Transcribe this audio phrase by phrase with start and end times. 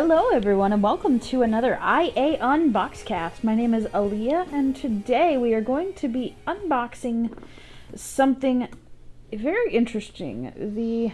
[0.00, 3.42] Hello, everyone, and welcome to another IA Unboxcast.
[3.42, 7.36] My name is Aleeha, and today we are going to be unboxing
[7.96, 8.68] something
[9.32, 10.52] very interesting.
[10.56, 11.10] The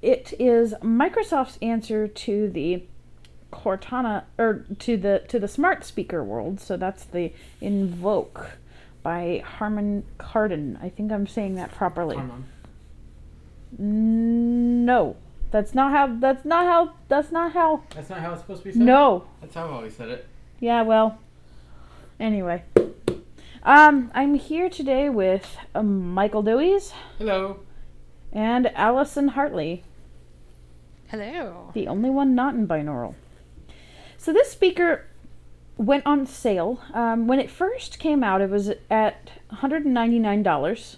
[0.00, 2.84] it is Microsoft's answer to the
[3.52, 6.60] Cortana or to the to the smart speaker world.
[6.62, 8.52] So that's the Invoke
[9.02, 10.82] by Harman Kardon.
[10.82, 12.16] I think I'm saying that properly.
[12.16, 12.46] Harman.
[14.86, 15.16] No.
[15.50, 18.68] That's not how that's not how that's not how That's not how it's supposed to
[18.68, 18.82] be said?
[18.82, 19.24] No.
[19.40, 20.26] That's how I've always said it.
[20.60, 21.18] Yeah, well.
[22.18, 22.62] Anyway.
[23.62, 27.60] Um I'm here today with um, Michael Doise Hello.
[28.32, 29.82] and Allison Hartley,
[31.08, 31.70] Hello.
[31.74, 33.14] the only one not in binaural.
[34.16, 35.06] So this speaker
[35.76, 36.80] went on sale.
[36.92, 40.96] Um, when it first came out, it was at $199.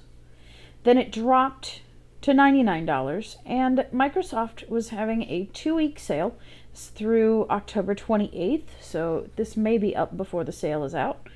[0.82, 1.81] Then it dropped
[2.22, 6.36] to $99, and Microsoft was having a two week sale
[6.72, 11.28] through October 28th, so this may be up before the sale is out.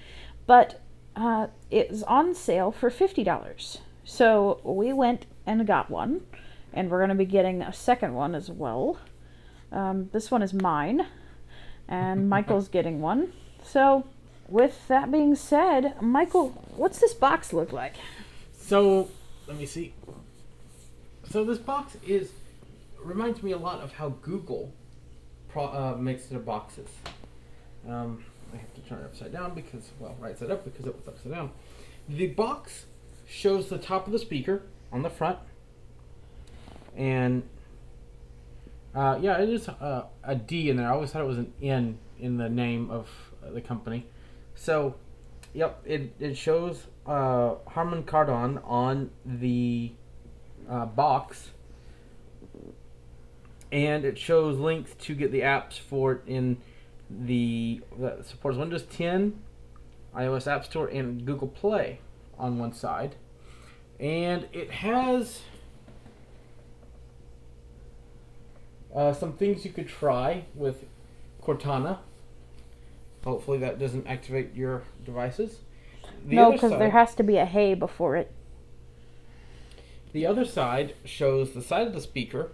[0.47, 0.81] But
[1.17, 3.79] uh, it was on sale for $50.
[4.05, 6.23] So we went and got one,
[6.73, 8.99] and we're going to be getting a second one as well.
[9.73, 11.07] Um, this one is mine,
[11.89, 13.33] and Michael's getting one.
[13.65, 14.07] So,
[14.49, 17.95] with that being said, Michael, what's this box look like?
[18.57, 19.11] So,
[19.49, 19.93] let me see.
[21.31, 22.31] So this box is
[23.03, 24.73] reminds me a lot of how Google
[25.49, 26.89] pro, uh, makes their boxes.
[27.89, 30.97] Um, I have to turn it upside down because, well, right side up because it
[30.97, 31.51] was upside down.
[32.09, 32.87] The box
[33.27, 35.39] shows the top of the speaker on the front,
[36.97, 37.43] and
[38.95, 40.89] uh, yeah, it is uh, a D in there.
[40.89, 43.09] I always thought it was an N in the name of
[43.45, 44.07] uh, the company.
[44.55, 44.95] So,
[45.53, 49.93] yep, it, it shows uh, Harman Kardon on the
[50.69, 51.51] uh, box,
[53.73, 56.59] and it shows links to get the apps for it in
[57.11, 59.41] the that supports Windows 10,
[60.17, 62.01] iOS App Store, and Google Play
[62.39, 63.17] on one side,
[64.01, 65.41] and it has
[68.95, 70.85] uh, some things you could try with
[71.43, 71.99] Cortana.
[73.25, 75.59] Hopefully that doesn't activate your devices.
[76.27, 78.33] The no, because there has to be a hay before it.
[80.17, 82.51] The other side shows the side of the speaker.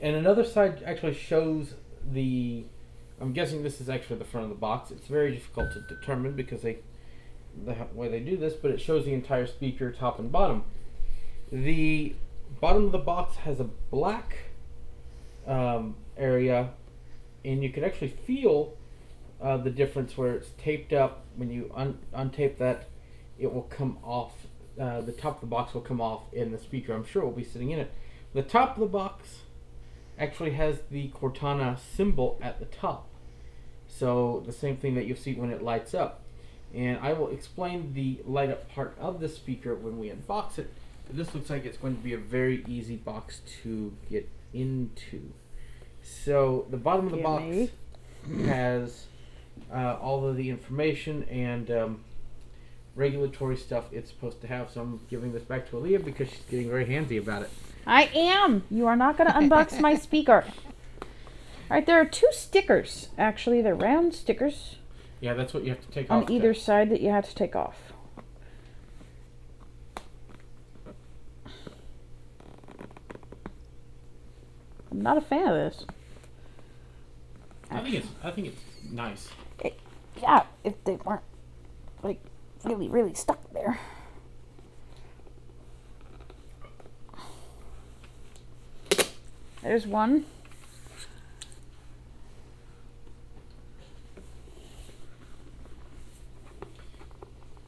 [0.00, 1.74] And another side actually shows
[2.04, 2.64] the.
[3.20, 4.90] I'm guessing this is actually the front of the box.
[4.90, 6.78] It's very difficult to determine because they,
[7.64, 10.64] the way they do this, but it shows the entire speaker, top and bottom.
[11.52, 12.16] The
[12.60, 14.36] bottom of the box has a black
[15.46, 16.70] um, area,
[17.44, 18.74] and you can actually feel
[19.40, 21.24] uh, the difference where it's taped up.
[21.36, 22.87] When you un- untape that,
[23.38, 24.32] it will come off.
[24.80, 26.92] Uh, the top of the box will come off in the speaker.
[26.92, 27.92] I'm sure it will be sitting in it.
[28.34, 29.40] The top of the box
[30.18, 33.08] actually has the Cortana symbol at the top.
[33.86, 36.22] So the same thing that you'll see when it lights up.
[36.74, 40.70] And I will explain the light up part of the speaker when we unbox it.
[41.10, 45.32] This looks like it's going to be a very easy box to get into.
[46.02, 47.70] So the bottom of the box
[48.44, 49.06] has
[49.72, 52.00] uh, all of the information and um,
[52.98, 54.70] regulatory stuff it's supposed to have.
[54.70, 57.50] So I'm giving this back to Aleeha because she's getting very handsy about it.
[57.86, 58.64] I am.
[58.70, 60.44] You are not going to unbox my speaker.
[61.70, 63.08] All right, there are two stickers.
[63.16, 64.76] Actually, they're round stickers
[65.20, 66.28] Yeah, that's what you have to take on off.
[66.28, 66.54] On either there.
[66.54, 67.76] side that you have to take off.
[74.90, 75.84] I'm not a fan of this.
[77.70, 78.60] I think it's I think it's
[78.90, 79.28] nice.
[80.20, 81.22] Yeah, if they weren't
[82.02, 82.20] like
[82.64, 83.78] really, really stuck there.
[89.62, 90.24] There's one.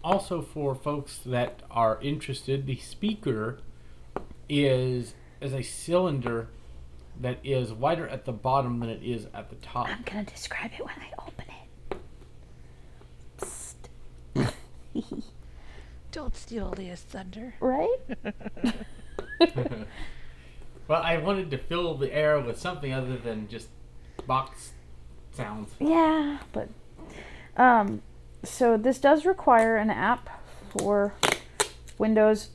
[0.02, 3.60] Also, for folks that are interested, the speaker
[4.48, 6.48] is is a cylinder
[7.20, 9.88] that is wider at the bottom than it is at the top.
[9.88, 11.98] I'm gonna describe it when I open it.
[13.38, 14.54] Psst.
[16.12, 17.54] Don't steal Leah's thunder.
[17.60, 17.98] right?
[20.90, 23.68] Well, I wanted to fill the air with something other than just
[24.26, 24.72] box
[25.30, 25.70] sounds.
[25.78, 26.68] Yeah, but
[27.56, 28.02] um,
[28.42, 30.42] so this does require an app
[30.76, 31.14] for
[31.96, 32.48] Windows,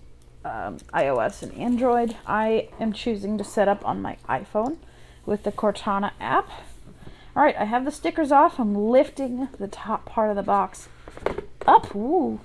[0.43, 2.17] um, iOS, and Android.
[2.27, 4.79] I am choosing to set up on my iPhone
[5.25, 6.49] with the Cortana app.
[7.37, 8.59] All right, I have the stickers off.
[8.59, 10.89] I'm lifting the top part of the box
[11.67, 11.95] up.
[11.95, 12.39] Ooh.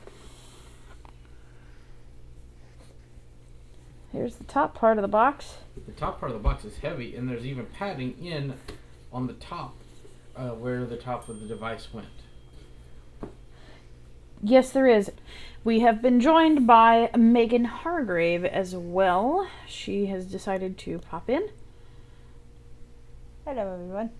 [4.12, 5.58] Here's the top part of the box.
[5.86, 8.54] The top part of the box is heavy, and there's even padding in
[9.12, 9.76] on the top
[10.36, 12.08] uh, where the top of the device went.
[14.42, 15.12] Yes, there is.
[15.62, 19.46] We have been joined by Meaghan Hargrave as well.
[19.68, 21.50] She has decided to pop in.
[23.44, 24.10] Hello, everyone.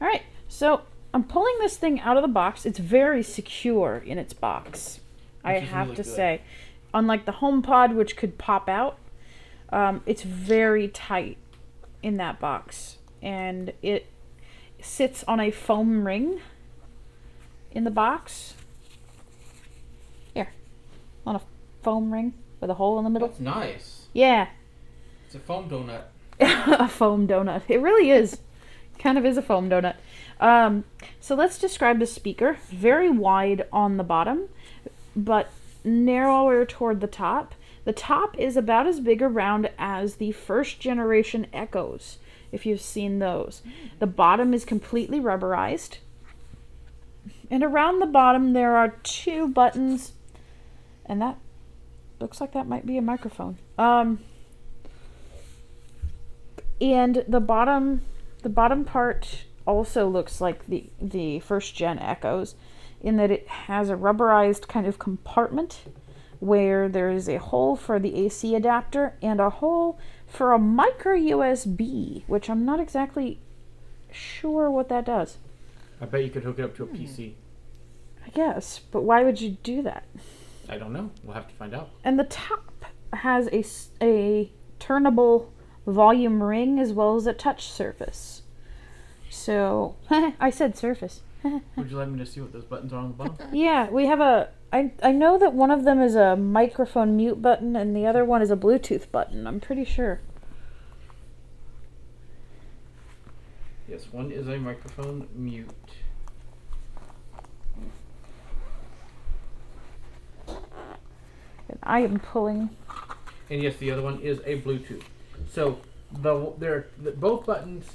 [0.00, 0.82] All right, so
[1.16, 2.66] I'm pulling this thing out of the box.
[2.66, 5.00] It's very secure in its box.
[5.42, 6.14] I Which is have really to good.
[6.14, 6.40] say,
[6.92, 8.98] unlike the HomePod, which could pop out,
[9.70, 11.38] um, it's very tight
[12.02, 14.08] in that box, and it
[14.82, 16.42] sits on a foam ring
[17.70, 18.52] in the box.
[20.34, 20.50] Here,
[21.26, 21.40] on a
[21.82, 23.28] foam ring with a hole in the middle.
[23.28, 24.08] That's nice.
[24.12, 24.48] Yeah,
[25.24, 26.02] It's a foam donut.
[26.40, 27.62] a foam donut.
[27.68, 28.36] It really is.
[28.98, 29.94] Kind of is a foam donut.
[30.40, 30.84] Um,
[31.20, 32.58] so let's describe the speaker.
[32.68, 34.48] Very wide on the bottom,
[35.14, 35.50] but
[35.84, 37.54] narrower toward the top.
[37.84, 42.18] The top is about as big around as the first generation Echoes,
[42.50, 43.62] if you've seen those.
[44.00, 45.98] The bottom is completely rubberized.
[47.50, 50.12] And around the bottom, there are two buttons,
[51.04, 51.38] and that
[52.18, 53.58] looks like that might be a microphone.
[53.78, 54.20] Um,
[56.80, 58.02] and the bottom
[58.42, 62.54] the bottom part also looks like the the first gen echoes
[63.00, 65.82] in that it has a rubberized kind of compartment
[66.40, 71.16] where there is a hole for the AC adapter and a hole for a micro
[71.16, 73.40] USB, which I'm not exactly
[74.10, 75.38] sure what that does.
[76.00, 77.34] I bet you could hook it up to a PC.
[78.24, 80.04] I guess, but why would you do that?
[80.68, 81.10] I don't know.
[81.22, 81.90] We'll have to find out.
[82.04, 83.64] And the top has a,
[84.04, 85.46] a turnable
[85.86, 88.42] volume ring as well as a touch surface.
[89.30, 91.22] So, I said surface.
[91.76, 93.36] Would you like me to see what those buttons are on the bottom?
[93.54, 94.48] yeah, we have a.
[94.72, 98.24] I, I know that one of them is a microphone mute button and the other
[98.24, 99.46] one is a Bluetooth button.
[99.46, 100.20] I'm pretty sure.
[103.88, 105.70] yes, one is a microphone mute.
[111.68, 112.70] And I am pulling.
[113.50, 115.02] And yes, the other one is a Bluetooth.
[115.50, 115.80] So
[116.12, 117.86] the they're the, both buttons.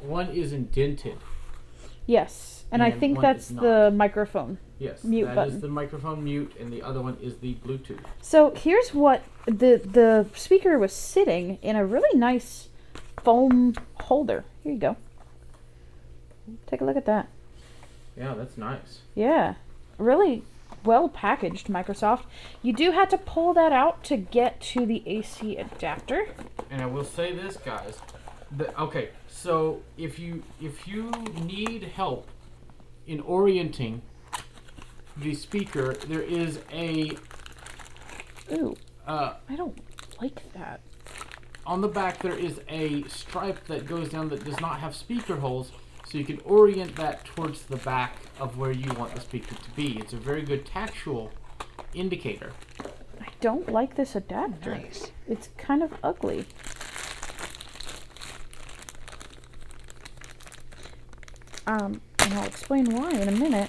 [0.00, 1.18] One is indented.
[2.06, 4.58] Yes, and I think that's the microphone.
[4.78, 5.60] Yes, Mute that is button.
[5.60, 7.98] the microphone mute, and the other one is the Bluetooth.
[8.22, 12.68] So here's what the the speaker was sitting in a really nice
[13.22, 14.44] foam holder.
[14.62, 14.96] Here you go.
[16.66, 17.28] Take a look at that.
[18.16, 19.00] Yeah, that's nice.
[19.14, 19.54] Yeah,
[19.98, 20.44] really
[20.84, 22.22] well packaged, Microsoft.
[22.62, 26.28] You do have to pull that out to get to the AC adapter.
[26.70, 27.98] And I will say this, guys.
[28.56, 29.10] The, okay,
[29.42, 31.10] so if you if you
[31.44, 32.28] need help
[33.06, 34.02] in orienting
[35.16, 37.12] the speaker, there is a
[38.52, 38.76] Ooh,
[39.06, 39.78] uh, I don't
[40.20, 40.80] like that.
[41.66, 42.20] on the back.
[42.20, 45.70] There is a stripe that goes down that does not have speaker holes,
[46.04, 49.70] so you can orient that towards the back of where you want the speaker to
[49.76, 49.98] be.
[49.98, 51.30] It's a very good tactual
[51.94, 52.52] indicator.
[53.20, 54.74] I don't like this adapter.
[54.74, 55.12] Nice.
[55.28, 56.46] It's kind of ugly.
[61.68, 63.68] Um, and I'll explain why in a minute.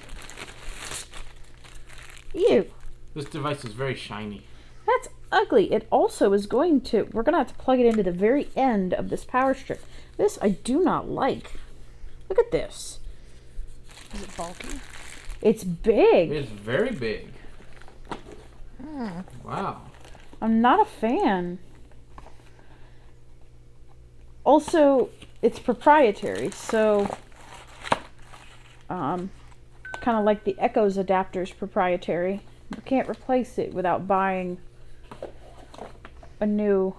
[2.34, 2.72] Ew.
[3.14, 4.44] This device is very shiny.
[4.88, 5.74] That's ugly.
[5.74, 8.48] It also is going to, we're going to have to plug it into the very
[8.56, 9.84] end of this power strip.
[10.16, 11.60] This I do not like.
[12.30, 13.00] Look at this.
[14.14, 14.80] Is it bulky?
[15.42, 16.32] It's big.
[16.32, 17.34] It's very big.
[18.82, 19.20] Hmm.
[19.44, 19.82] Wow.
[20.42, 21.60] I'm not a fan.
[24.46, 25.10] Also,
[25.42, 27.10] it's proprietary, so
[28.90, 29.32] um,
[30.02, 32.42] kind of like the Echoes adapter's proprietary.
[32.76, 34.58] You can't replace it without buying
[36.40, 36.96] a new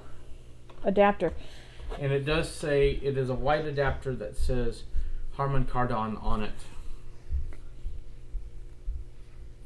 [0.84, 1.32] adapter.
[1.98, 4.84] And it does say it is a white adapter that says
[5.34, 6.52] Harman Kardon on it.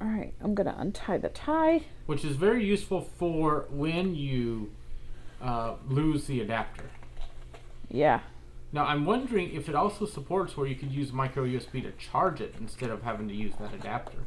[0.01, 1.83] All right, I'm gonna untie the tie.
[2.07, 4.71] which is very useful for when you
[5.41, 6.85] uh, lose the adapter.
[7.91, 8.21] Yeah,
[8.75, 12.41] Now, I'm wondering if it also supports where you could use micro USB to charge
[12.41, 14.19] it instead of having to use that adapter.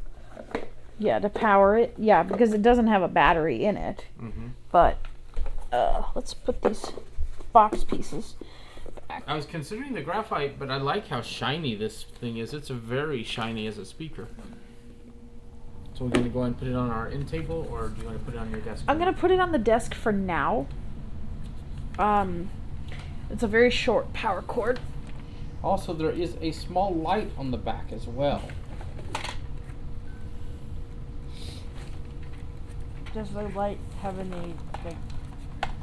[0.98, 1.94] yeah, to power it.
[1.98, 4.06] Yeah, because it doesn't have a battery in it.
[4.18, 4.96] hmm But
[5.70, 6.92] uh, let's put these
[7.52, 8.36] box pieces.
[9.06, 9.22] Back.
[9.26, 12.54] I was considering the graphite, but I like how shiny this thing is.
[12.54, 14.28] It's a very shiny as a speaker.
[15.92, 18.06] So we're gonna go ahead and put it on our end table, or do you
[18.06, 18.82] want to put it on your desk?
[18.88, 20.66] I'm gonna put it on the desk for now.
[21.98, 22.48] Um,
[23.30, 24.80] it's a very short power cord.
[25.62, 28.42] Also, there is a small light on the back as well.
[33.14, 34.54] Does the light have any
[34.84, 34.96] like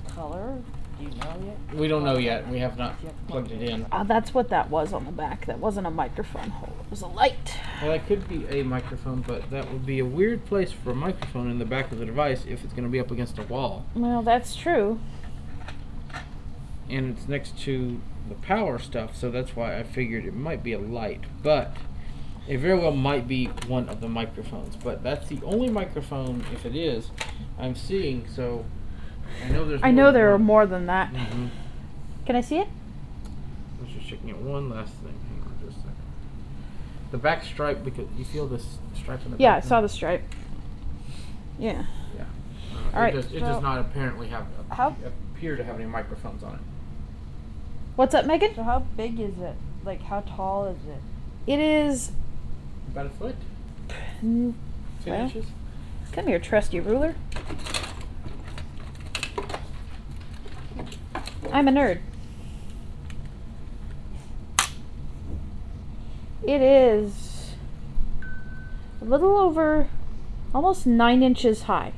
[0.07, 0.57] color?
[0.97, 1.75] Do you know yet?
[1.75, 2.47] We don't know yet.
[2.47, 2.95] We have not
[3.27, 3.85] plugged it in.
[3.91, 5.45] Oh, that's what that was on the back.
[5.45, 6.73] That wasn't a microphone hole.
[6.85, 7.57] It was a light.
[7.81, 10.95] Well, that could be a microphone, but that would be a weird place for a
[10.95, 13.43] microphone in the back of the device if it's going to be up against a
[13.43, 13.85] wall.
[13.93, 14.99] Well, that's true.
[16.89, 17.99] And it's next to
[18.29, 21.21] the power stuff, so that's why I figured it might be a light.
[21.41, 21.75] But
[22.47, 24.75] it very well might be one of the microphones.
[24.75, 27.09] But that's the only microphone, if it is,
[27.57, 28.27] I'm seeing.
[28.27, 28.65] So
[29.43, 29.81] I know there's.
[29.83, 31.09] I know there are more than that.
[31.09, 31.47] hmm
[32.25, 32.67] Can I see it?
[32.67, 35.13] I was just checking out one last thing.
[35.29, 35.95] Hang on just a second.
[37.11, 40.23] The back stripe, because you feel this stripe in the Yeah, I saw the stripe.
[41.57, 41.85] Yeah.
[42.19, 42.23] Uh,
[42.93, 46.43] All right, It does, it does not apparently have How- appear to have any microphones
[46.43, 46.59] on it.
[47.95, 48.55] What's up, Meaghan?
[48.55, 49.55] So how big is it?
[49.85, 51.51] Like how tall is it?
[51.51, 52.11] It is.
[52.91, 53.35] About a foot,
[54.23, 54.53] mm,
[55.03, 55.21] ten Well.
[55.21, 55.45] inches.
[56.11, 57.15] Come here, trusty ruler.
[61.51, 61.99] I'm a nerd.
[66.43, 67.51] It is
[69.01, 69.87] a little over,
[70.53, 71.93] almost nine inches high.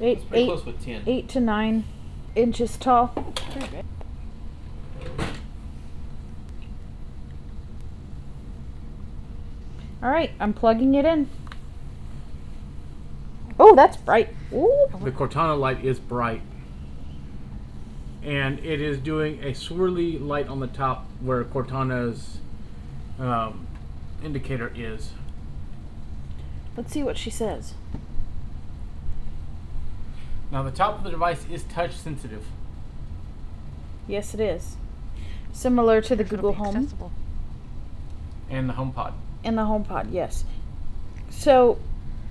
[0.00, 1.02] Eight, eight, close with ten.
[1.06, 1.84] eight to nine
[2.34, 3.08] inches tall.
[3.08, 3.84] Pretty big.
[10.02, 11.28] All right, I'm plugging it in.
[13.58, 14.30] Oh, that's bright.
[14.52, 14.88] Ooh.
[15.02, 16.40] The Cortana light is bright.
[18.22, 22.38] And it is doing a swirly light on the top where Cortana's
[23.18, 23.66] um,
[24.24, 25.12] indicator is.
[26.76, 27.74] Let's see what she says.
[30.50, 32.44] Now, the top of the device is touch sensitive.
[34.08, 34.76] Yes, it is.
[35.52, 37.12] Similar to the Google Home accessible.
[38.48, 39.12] And the HomePod.
[39.44, 40.44] And the HomePod, yes.
[41.30, 41.78] So,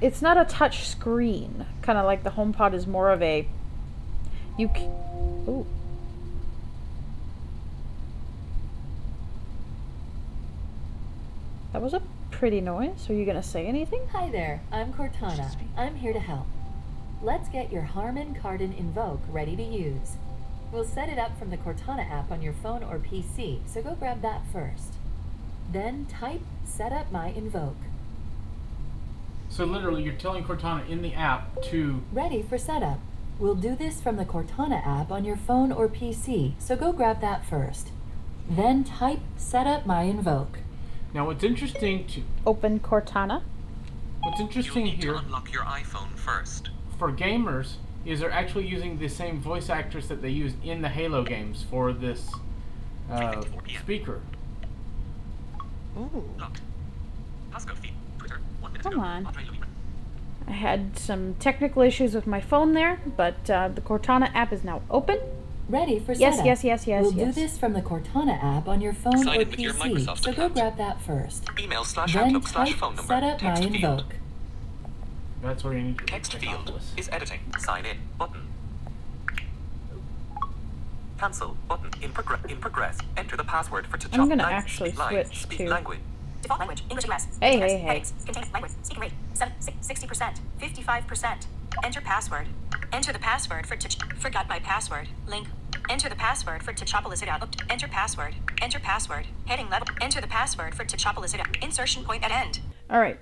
[0.01, 3.47] it's not a touch screen, kind of like the HomePod is more of a.
[4.57, 4.69] You.
[4.75, 4.83] C-
[5.47, 5.65] Ooh.
[11.73, 12.01] That was a
[12.31, 13.09] pretty noise.
[13.09, 14.01] Are you gonna say anything?
[14.11, 15.55] Hi there, I'm Cortana.
[15.77, 16.47] I'm here to help.
[17.21, 20.15] Let's get your Harman Kardon Invoke ready to use.
[20.71, 23.95] We'll set it up from the Cortana app on your phone or PC, so go
[23.95, 24.98] grab that first.
[25.71, 27.75] Then type Set up my Invoke.
[29.49, 32.01] So, literally, you're telling Cortana in the app to.
[32.13, 32.99] Ready for setup.
[33.39, 37.21] We'll do this from the Cortana app on your phone or PC, so go grab
[37.21, 37.89] that first.
[38.49, 40.59] Then type Set up my Invoke.
[41.13, 43.41] Now, what's interesting to Open Cortana.
[44.21, 46.69] what's You interesting need here to unlock your iPhone first.
[46.97, 50.89] for gamers is they're actually using the same voice actress that they used in the
[50.89, 52.29] Halo games for this
[53.09, 53.43] uh,
[53.81, 54.21] speaker.
[55.97, 56.23] Ooh.
[56.39, 56.61] Locked.
[57.51, 57.93] Passcode feed.
[58.17, 58.39] Twitter.
[58.59, 59.27] One minute Come on.
[60.47, 64.63] I had some technical issues with my phone there, but uh, the Cortana app is
[64.63, 65.19] now open.
[65.67, 66.45] Ready for Yes, setup.
[66.47, 67.35] yes, yes, yes, We'll yes.
[67.35, 70.23] do this from the Cortana app on your phone Sign or in your PC, Microsoft
[70.23, 71.45] so go grab that first.
[71.59, 73.07] Email slash Then outlook slash phone number.
[73.13, 73.75] set up my Text field.
[73.75, 74.15] invoke.
[75.43, 77.41] That's where you need to Text field is editing.
[77.59, 78.47] Sign in button.
[81.19, 82.39] Cancel button in progress.
[82.47, 82.97] In progress.
[83.17, 85.99] Enter the password for to I'm gonna actually switch speak to- language.
[86.41, 87.27] Default language, English US.
[87.41, 87.79] Hey, hey, hey.
[87.79, 88.13] Headings.
[88.25, 88.71] Contains language.
[88.83, 89.11] Speaking rate.
[89.33, 90.39] 60%.
[90.61, 91.47] 55%.
[91.83, 92.47] Enter password.
[92.93, 93.97] Enter the password for Tich.
[94.17, 95.09] Forgot my password.
[95.27, 95.47] Link.
[95.89, 97.21] Enter the password for Tichopolis
[97.69, 98.35] Enter password.
[98.61, 99.27] Enter password.
[99.45, 99.87] Heading level.
[99.99, 102.61] Enter the password for Tichopolis Insertion point at end.
[102.89, 103.19] All right.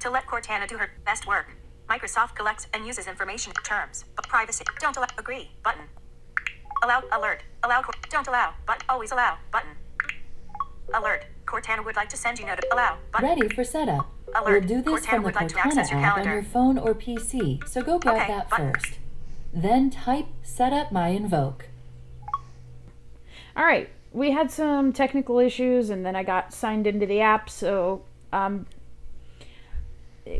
[0.00, 1.46] To let Cortana do her best work,
[1.88, 4.04] Microsoft collects and uses information terms.
[4.16, 4.64] But privacy.
[4.80, 5.06] Don't allow.
[5.16, 5.52] Agree.
[5.62, 5.82] Button.
[6.82, 7.02] Allow.
[7.12, 7.42] Alert.
[7.62, 7.82] Allow.
[8.10, 8.54] Don't allow.
[8.66, 9.38] But always allow.
[9.50, 9.70] Button.
[10.94, 11.24] Alert.
[11.46, 12.60] Cortana would like to send you note.
[12.72, 12.98] Allow.
[13.12, 13.28] Button.
[13.28, 14.10] Ready for setup.
[14.34, 14.64] Alert.
[14.64, 16.42] We'll do this Cortana from the would like to Cortana access your app on your
[16.42, 18.72] phone or PC, so go grab Okay, that button.
[18.72, 18.98] first.
[19.52, 21.64] Then type Set up my Invoke.
[23.56, 23.88] All right.
[24.12, 27.48] We had some technical issues, and then I got signed into the app.
[27.48, 28.02] So,
[28.34, 28.66] um,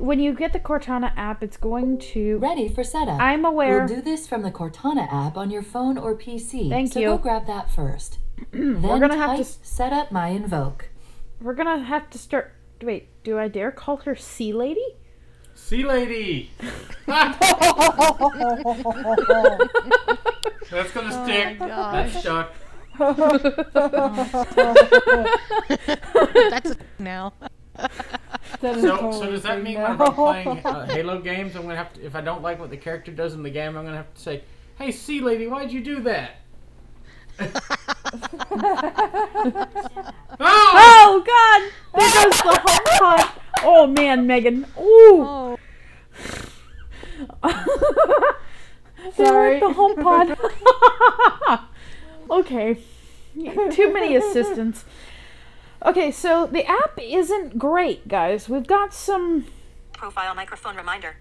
[0.00, 2.38] when you get the Cortana app, it's going to.
[2.38, 3.20] Ready for setup.
[3.20, 3.84] I'm aware.
[3.84, 6.68] We'll do this from the Cortana app on your phone or PC.
[6.68, 7.06] Thank so you.
[7.08, 8.18] go grab that first.
[8.52, 10.88] then gonna have to Set up my Invoke.
[11.40, 12.52] We're gonna have to start.
[12.82, 14.96] Wait, do I dare call her Sea Lady?
[15.54, 16.50] Sea lady.
[17.06, 17.38] That's
[20.92, 21.58] gonna oh stick.
[21.58, 22.54] That's stuck.
[26.50, 27.32] That's a now.
[28.60, 29.92] That is So, so does that mean now.
[29.92, 32.70] whenever I'm playing uh, Halo games, I'm gonna have to, if I don't like what
[32.70, 34.44] the character does in the game, I'm gonna have to say,
[34.78, 36.36] "Hey, Sea Lady, why'd you do that?"
[37.40, 37.50] oh!
[40.40, 41.70] Oh God!
[41.98, 43.30] There goes the home pod.
[43.64, 44.66] Oh man, Meaghan.
[44.78, 45.56] Ooh.
[47.42, 48.34] Oh,
[49.16, 49.60] Sorry.
[49.60, 50.36] the home pod.
[52.30, 52.78] okay.
[53.34, 54.84] Too many assistants.
[55.84, 58.48] Okay, so the app isn't great, guys.
[58.48, 59.46] We've got some
[59.92, 61.16] Profile microphone reminder.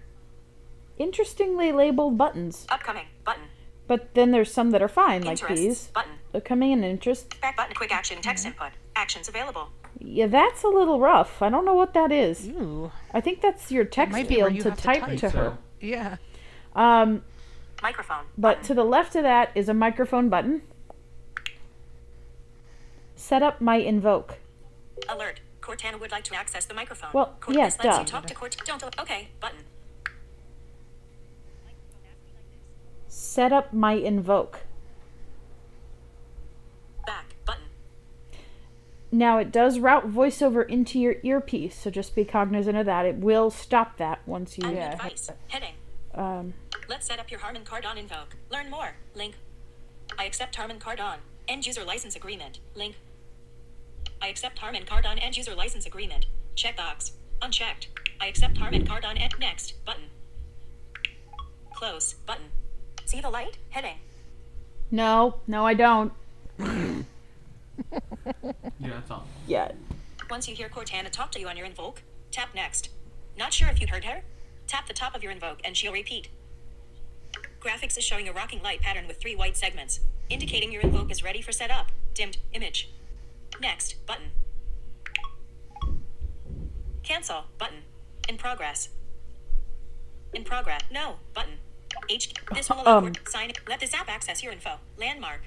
[0.98, 3.44] interestingly labeled buttons, Upcoming button.
[3.88, 5.86] but then there's some that are fine, like Interests these.
[5.88, 6.12] button.
[6.44, 7.40] Coming in interest.
[7.40, 7.74] Back button.
[7.74, 8.70] Quick action text input.
[8.96, 9.68] Actions available.
[9.98, 11.42] Yeah, that's a little rough.
[11.42, 12.48] I don't know what that is.
[12.48, 12.90] Ooh.
[13.12, 15.18] I think that's your text might be where field you to have to type type.
[15.18, 15.58] to her.
[15.80, 16.16] Yeah.
[16.74, 17.22] Um,
[17.82, 18.24] Microphone.
[18.38, 18.64] but button.
[18.64, 20.62] to the left of that is a microphone button.
[23.14, 24.38] Set up my invoke.
[25.08, 25.40] Alert.
[25.60, 27.10] Cortana would like to access the microphone.
[27.12, 28.00] Well, Cort- yes, lets duh.
[28.00, 28.82] you talk to Cort- Don't.
[29.00, 29.28] Okay.
[29.40, 29.60] Button.
[33.08, 34.60] Set up my invoke.
[37.06, 37.62] Back button.
[39.10, 43.04] Now it does route voiceover into your earpiece, so just be cognizant of that.
[43.06, 44.64] It will stop that once you.
[44.64, 45.30] Unmute device.
[45.48, 45.74] Heading.
[46.14, 46.54] Um,
[46.88, 48.36] Let's set up your Harman Kardon invoke.
[48.50, 48.94] Learn more.
[49.14, 49.34] Link.
[50.18, 51.18] I accept Harman Kardon.
[51.48, 52.58] End user license agreement.
[52.74, 52.96] Link.
[54.22, 56.26] I accept Harm Harman Kardon end user license agreement.
[56.56, 57.10] Checkbox.
[57.42, 57.88] Unchecked.
[58.20, 60.04] I accept Harm Harman Kardon and next button.
[61.74, 62.44] Close button.
[63.04, 63.58] See the light?
[63.70, 63.96] Heading.
[64.92, 66.12] no, no, I don't.
[68.78, 69.26] Yeah, that's all.
[69.46, 69.72] Yeah.
[70.28, 72.90] Once you hear Cortana talk to you on your invoke, tap next.
[73.36, 74.22] Not sure if you heard her?
[74.66, 76.28] Tap the top of your invoke and she'll repeat.
[77.60, 81.22] Graphics is showing a rocking light pattern with three white segments, indicating your invoke is
[81.22, 81.92] ready for setup.
[82.14, 82.90] Dimmed image.
[83.60, 84.30] Next button.
[87.02, 87.82] Cancel button.
[88.28, 88.88] In progress.
[90.32, 90.82] In progress.
[90.90, 91.58] No button.
[92.08, 92.32] H.
[92.54, 93.12] This will allow Um.
[93.28, 93.52] Sign.
[93.68, 94.78] Let this app access your info.
[94.96, 95.42] Landmark.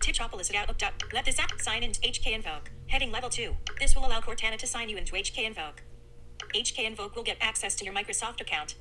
[0.00, 0.94] Titropolis at Outlook.
[1.12, 2.70] Let this app sign into HK Invoke.
[2.86, 3.56] Heading level 2.
[3.80, 5.82] This will allow Cortana to sign you into HK Invoke.
[6.54, 8.76] HK Invoke will get access to your Microsoft account.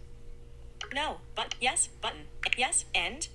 [0.94, 2.28] No, but yes, button.
[2.56, 3.28] Yes, and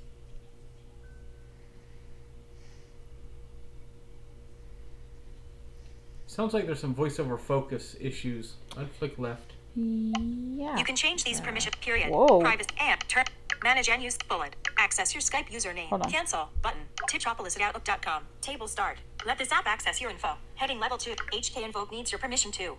[6.33, 8.55] Sounds like there's some voiceover focus issues.
[8.79, 9.53] I'd click left.
[9.75, 10.79] Yeah.
[10.79, 12.09] you can change these permission period.
[12.09, 12.40] Whoa.
[12.40, 13.25] Privacy and turn
[13.62, 14.57] manage and use bullet.
[14.79, 15.88] Access your Skype username.
[15.88, 16.11] Hold on.
[16.11, 16.81] Cancel button.
[17.07, 18.23] Titropolis at Outlook.com.
[18.40, 18.97] Table start.
[19.27, 20.37] Let this app access your info.
[20.55, 21.14] Heading level 2.
[21.35, 22.79] HK Invoke needs your permission too.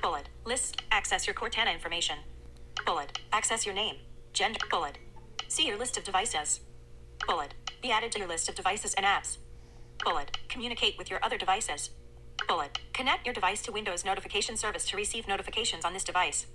[0.00, 0.30] Bullet.
[0.46, 0.80] List.
[0.90, 2.16] Access your Cortana information.
[2.86, 3.18] Bullet.
[3.30, 3.96] Access your name.
[4.32, 4.60] Gender.
[4.70, 4.96] Bullet.
[5.48, 6.60] See your list of devices.
[7.26, 7.52] Bullet.
[7.82, 9.36] Be added to your list of devices and apps.
[10.02, 10.38] Bullet.
[10.48, 11.90] Communicate with your other devices.
[12.48, 12.78] Bullet.
[12.92, 16.46] Connect your device to Windows notification service to receive notifications on this device.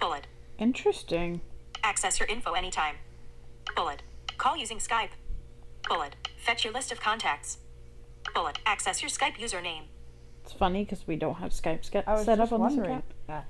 [0.00, 0.26] Bullet.
[0.58, 1.40] Interesting.
[1.84, 2.96] Access your info anytime.
[3.76, 4.02] Bullet.
[4.38, 5.10] Call using Skype.
[5.88, 6.16] Bullet.
[6.38, 7.58] Fetch your list of contacts.
[8.34, 8.58] Bullet.
[8.64, 9.82] Access your Skype username.
[10.44, 12.90] It's funny because we don't have Skype ske- set up on this wondering.
[12.90, 13.04] account.
[13.28, 13.42] Yeah.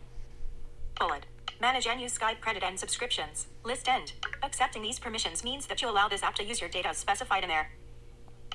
[0.99, 1.27] Bullet.
[1.61, 3.47] Manage and use Skype credit and subscriptions.
[3.65, 4.13] List end.
[4.43, 7.45] Accepting these permissions means that you allow this app to use your data as specified
[7.45, 7.71] in there.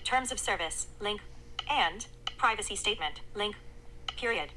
[0.03, 0.87] Terms of service.
[0.99, 1.21] Link.
[1.69, 2.05] And.
[2.37, 3.21] Privacy statement.
[3.35, 3.55] Link.
[4.17, 4.49] Period.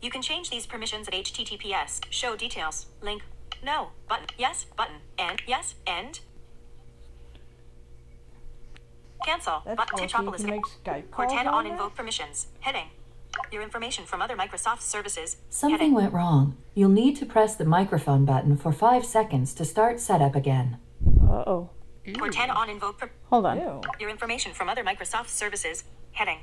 [0.00, 2.00] You can change these permissions at HTTPS.
[2.10, 2.86] Show details.
[3.02, 3.22] Link.
[3.64, 3.88] No.
[4.08, 4.26] Button.
[4.38, 4.66] Yes.
[4.76, 4.96] Button.
[5.18, 5.42] And.
[5.46, 5.74] Yes.
[5.86, 6.20] End.
[9.24, 9.62] Cancel.
[9.64, 9.98] That's But cool.
[9.98, 10.36] So you Titropolis.
[10.42, 12.48] can make Skype Cortana on on invoke permissions.
[12.60, 12.88] Heading.
[13.50, 15.38] Your information from other Microsoft services.
[15.48, 15.94] Something Heading.
[15.94, 16.56] went wrong.
[16.74, 20.78] You'll need to press the microphone button for five seconds to start setup again.
[21.22, 21.70] Uh oh.
[22.06, 23.58] Cortana on invoke per- Hold on.
[23.58, 23.80] Ew.
[23.98, 25.84] your information from other Microsoft services.
[26.12, 26.40] Heading.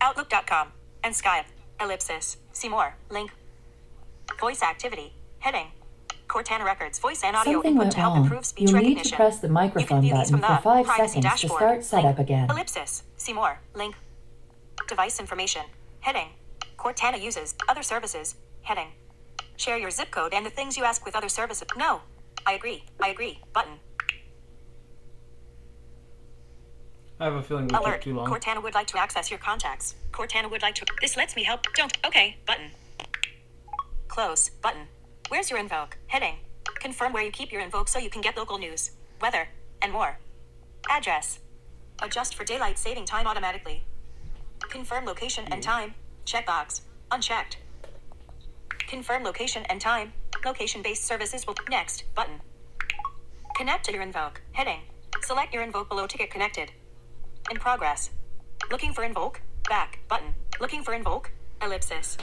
[0.00, 0.68] Outlook.com
[1.04, 1.44] and Skype.
[1.80, 2.36] Ellipsis.
[2.52, 2.94] See more.
[3.10, 3.32] Link.
[4.38, 5.12] Voice activity.
[5.40, 5.68] Heading.
[6.28, 8.22] Cortana Records voice and audio Something input went to help wrong.
[8.24, 12.04] improve speech You'll need to press the microphone button for five seconds to start setup
[12.04, 12.18] Link.
[12.20, 12.50] again.
[12.50, 13.02] Ellipsis.
[13.16, 13.58] See more.
[13.74, 13.96] Link.
[14.88, 15.62] Device information.
[16.00, 16.28] Heading.
[16.78, 18.36] Cortana uses other services.
[18.62, 18.88] Heading.
[19.56, 21.66] Share your zip code and the things you ask with other services.
[21.76, 22.00] No.
[22.46, 22.84] I agree.
[23.00, 23.40] I agree.
[23.52, 23.74] Button.
[27.20, 28.02] I have a feeling we took Alert.
[28.02, 28.26] too long.
[28.26, 29.94] Cortana would like to access your contacts.
[30.10, 30.86] Cortana would like to.
[31.02, 31.66] This lets me help.
[31.74, 31.92] Don't.
[32.06, 32.38] Okay.
[32.46, 32.70] Button.
[34.08, 34.48] Close.
[34.48, 34.86] Button.
[35.28, 35.98] Where's your invoke?
[36.06, 36.36] Heading.
[36.76, 39.48] Confirm where you keep your invoke so you can get local news, weather,
[39.82, 40.18] and more.
[40.88, 41.40] Address.
[42.02, 43.84] Adjust for daylight saving time automatically.
[44.70, 45.94] Confirm location and time.
[46.24, 46.80] Checkbox.
[47.12, 47.58] Unchecked.
[48.88, 50.14] Confirm location and time.
[50.42, 51.54] Location based services will.
[51.68, 52.04] Next.
[52.14, 52.40] Button.
[53.56, 54.40] Connect to your invoke.
[54.52, 54.80] Heading.
[55.20, 56.72] Select your invoke below to get connected.
[57.50, 58.10] In progress.
[58.70, 59.40] Looking for invoke.
[59.68, 60.00] Back.
[60.08, 60.34] Button.
[60.60, 61.30] Looking for invoke.
[61.62, 62.18] Ellipsis.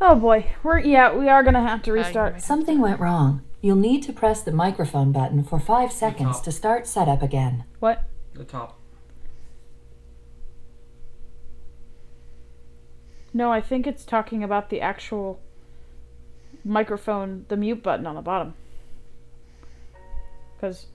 [0.00, 0.50] Oh boy.
[0.62, 1.14] We're yeah.
[1.14, 2.42] We are gonna have to restart.
[2.42, 3.42] Something went wrong.
[3.60, 7.64] You'll need to press the microphone button for five seconds to start setup again.
[7.80, 8.02] What?
[8.34, 8.78] The top.
[13.32, 15.40] No, I think it's talking about the actual
[16.64, 18.54] microphone, the mute button on the bottom.
[20.54, 20.86] Because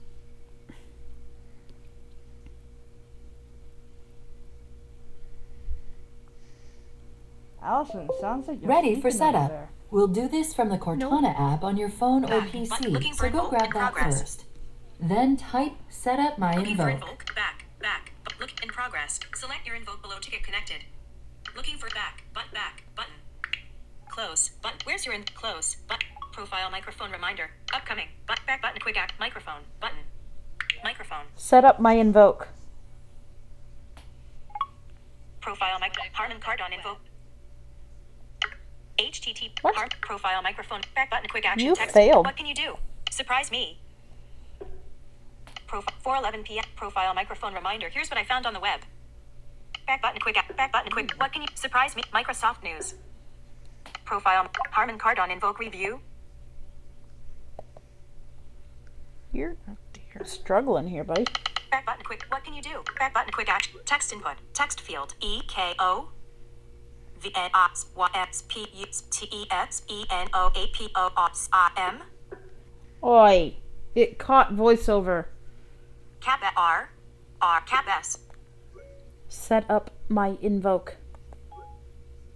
[7.70, 9.48] Allison, sounds like you're Ready for setup.
[9.48, 9.68] there.
[9.92, 13.72] We'll do this from the Cortana app on your phone or PC, so go grab
[13.74, 14.20] that progress.
[14.20, 14.44] first.
[14.98, 17.10] Then type setup my Looking for invoke.
[17.10, 17.34] invoke.
[17.36, 17.66] Back.
[17.80, 18.12] Back.
[18.40, 19.20] Look in progress.
[19.36, 20.82] Select your invoke below to get connected.
[21.54, 22.24] Looking for back.
[22.34, 22.82] But back.
[22.96, 23.14] Button.
[24.08, 24.48] Close.
[24.62, 24.78] Button.
[24.84, 25.22] Where's your in?
[25.34, 25.76] Close.
[25.88, 26.02] But
[26.32, 27.50] profile microphone reminder.
[27.72, 28.08] Upcoming.
[28.26, 28.80] But back button.
[28.80, 29.14] Quick act.
[29.20, 29.62] Microphone.
[29.80, 29.98] Button.
[30.82, 31.26] Microphone.
[31.36, 32.48] Set up my invoke.
[35.40, 35.94] Profile mic.
[36.12, 36.98] Harman Kardon invoke.
[39.00, 39.50] HTTP.
[39.62, 40.00] What?
[40.00, 40.82] Profile microphone.
[40.94, 41.28] Back button.
[41.28, 41.68] Quick action.
[41.68, 41.94] You text.
[41.94, 42.26] failed.
[42.26, 42.76] What can you do?
[43.10, 43.78] Surprise me.
[45.66, 46.64] Profile 4:11 p.m.
[46.76, 47.88] Profile microphone reminder.
[47.88, 48.80] Here's what I found on the web.
[49.86, 50.20] Back button.
[50.20, 50.36] Quick.
[50.56, 50.90] Back button.
[50.90, 51.12] Quick.
[51.12, 51.48] What can you?
[51.54, 52.02] Surprise me.
[52.12, 52.94] Microsoft News.
[54.04, 56.00] Profile Harman Kardon invoke review.
[59.32, 59.56] You're
[59.92, 60.24] dear.
[60.24, 61.24] struggling here, buddy.
[61.70, 62.04] Back button.
[62.04, 62.24] Quick.
[62.28, 62.82] What can you do?
[62.98, 63.32] Back button.
[63.32, 63.80] Quick action.
[63.86, 64.34] Text input.
[64.52, 65.14] Text field.
[65.20, 66.08] E K O.
[67.20, 70.50] V N I S Y X P U S T E X E N O
[70.54, 72.02] A P O S I M.
[73.02, 73.54] Oi.
[73.94, 75.26] It caught voiceover.
[76.20, 76.90] Cap R.
[77.40, 77.60] R.
[77.62, 78.18] Cap S.
[79.28, 80.96] Set up my invoke.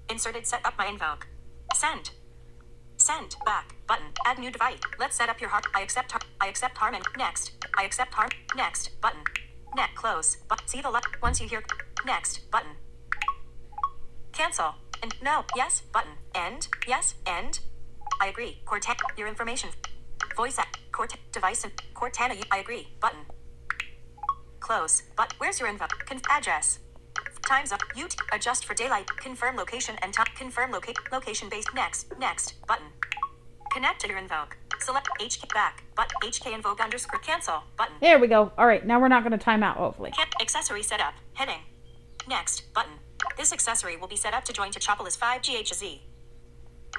[0.09, 0.47] Inserted.
[0.47, 1.27] Set up my invoke.
[1.75, 2.11] Send.
[2.97, 3.37] Send.
[3.45, 3.75] Back.
[3.87, 4.07] Button.
[4.27, 4.79] Add new device.
[4.99, 5.67] Let's set up your heart.
[5.75, 6.13] I accept.
[6.13, 7.03] Har- I accept Harman.
[7.17, 7.53] Next.
[7.77, 8.31] I accept Harm.
[8.57, 9.01] Next.
[9.01, 9.23] Button.
[9.77, 9.91] Net.
[9.95, 10.39] Close.
[10.49, 11.63] But see the le- once you hear
[12.07, 12.51] next.
[12.51, 12.71] Button.
[14.35, 14.75] Cancel.
[15.03, 15.45] And no.
[15.57, 15.83] Yes.
[15.93, 16.13] Button.
[16.35, 16.69] End.
[16.87, 17.15] Yes.
[17.27, 17.61] End.
[18.21, 18.59] I agree.
[18.67, 18.97] Cortana.
[19.17, 19.71] Your information.
[20.37, 20.79] Voice act.
[20.93, 21.15] Cort.
[21.33, 21.65] Device.
[21.65, 22.37] and Cortana.
[22.37, 22.89] you- I agree.
[23.01, 23.21] Button.
[24.61, 25.03] Close.
[25.17, 25.87] But where's your info?
[26.07, 26.79] Conf- address.
[27.47, 27.81] Times up.
[27.95, 29.07] You adjust for daylight.
[29.19, 30.27] Confirm location and time.
[30.37, 31.73] Confirm loca- location based.
[31.75, 32.07] Next.
[32.19, 32.55] Next.
[32.67, 32.87] Button.
[33.73, 34.57] Connect to your invoke.
[34.81, 35.83] Select HK back.
[35.97, 37.63] But HK invoke underscore cancel.
[37.77, 37.95] Button.
[38.01, 38.53] There we go.
[38.57, 40.13] All right, now we're not going to time out, hopefully.
[40.41, 41.15] Accessory setup.
[41.35, 41.61] Heading.
[42.29, 42.73] Next.
[42.73, 42.93] Button.
[43.37, 46.01] This accessory will be set up to join Tetropolis 5 GHZ.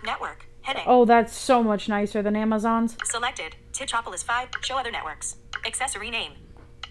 [0.03, 0.45] Network.
[0.61, 0.83] Heading.
[0.85, 2.97] Oh, that's so much nicer than Amazon's.
[3.03, 3.55] Selected.
[3.71, 4.49] Tetropolis 5.
[4.61, 5.37] Show other networks.
[5.65, 6.33] Accessory name.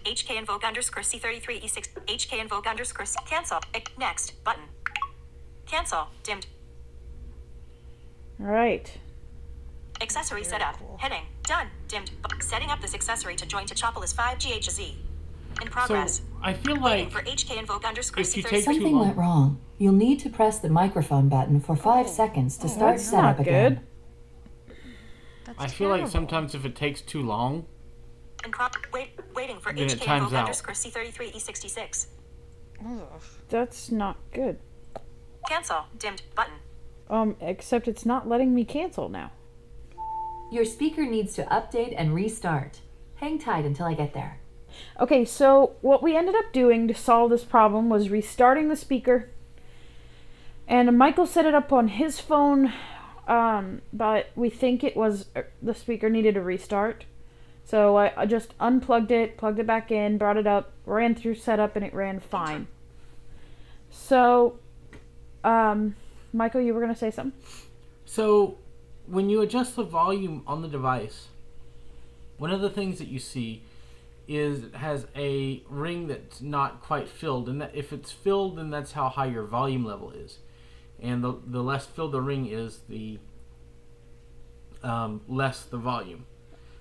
[0.05, 1.87] HK invoke underscore C33 E6.
[2.07, 3.17] HK invoke underscore C.
[3.25, 3.59] Cancel.
[3.97, 4.43] Next.
[4.43, 4.63] Button.
[5.65, 6.07] Cancel.
[6.23, 6.45] Dimmed.
[8.39, 8.91] All right.
[10.01, 10.77] Accessory setup.
[10.99, 11.23] Heading.
[11.43, 11.67] Done.
[11.87, 12.11] Dimmed.
[12.39, 14.95] Setting up this accessory to join Tetropolis 5 GHZ.
[15.61, 16.17] In progress.
[16.17, 19.61] So I feel like for HK invoke underscore if you take Something long- went wrong.
[19.77, 23.39] You'll need to press the microphone button for five seconds to start That's setup not
[23.41, 23.73] again.
[24.67, 24.75] good.
[25.45, 27.65] That's I feel like sometimes if it takes too long,
[28.43, 30.39] and pro- wait, waiting for Then it HK times invoke out.
[30.45, 32.07] underscore C33 E66.
[32.85, 33.01] Ugh.
[33.49, 34.59] That's not good.
[35.47, 35.85] Cancel.
[35.97, 36.21] Dimmed.
[36.35, 36.53] Button.
[37.09, 39.31] Um, except it's not letting me cancel now.
[40.51, 42.81] Your speaker needs to update and restart.
[43.15, 44.39] Hang tight until I get there.
[44.99, 49.29] Okay, so what we ended up doing to solve this problem was restarting the speaker.
[50.67, 52.73] And Michael set it up on his phone,
[53.27, 57.05] um, but we think it was uh, the speaker needed a restart.
[57.65, 61.35] So I, I just unplugged it, plugged it back in, brought it up, ran through
[61.35, 62.67] setup, and it ran fine.
[63.89, 64.59] So,
[65.43, 65.95] um,
[66.31, 67.39] Michael, you were gonna say something?
[68.05, 68.57] So,
[69.07, 71.27] when you adjust the volume on the device,
[72.37, 73.63] one of the things that you see
[74.27, 78.93] is has a ring that's not quite filled, and that if it's filled, then that's
[78.93, 80.39] how high your volume level is,
[80.99, 83.19] and the the less filled the ring is, the
[84.83, 86.25] um, less the volume.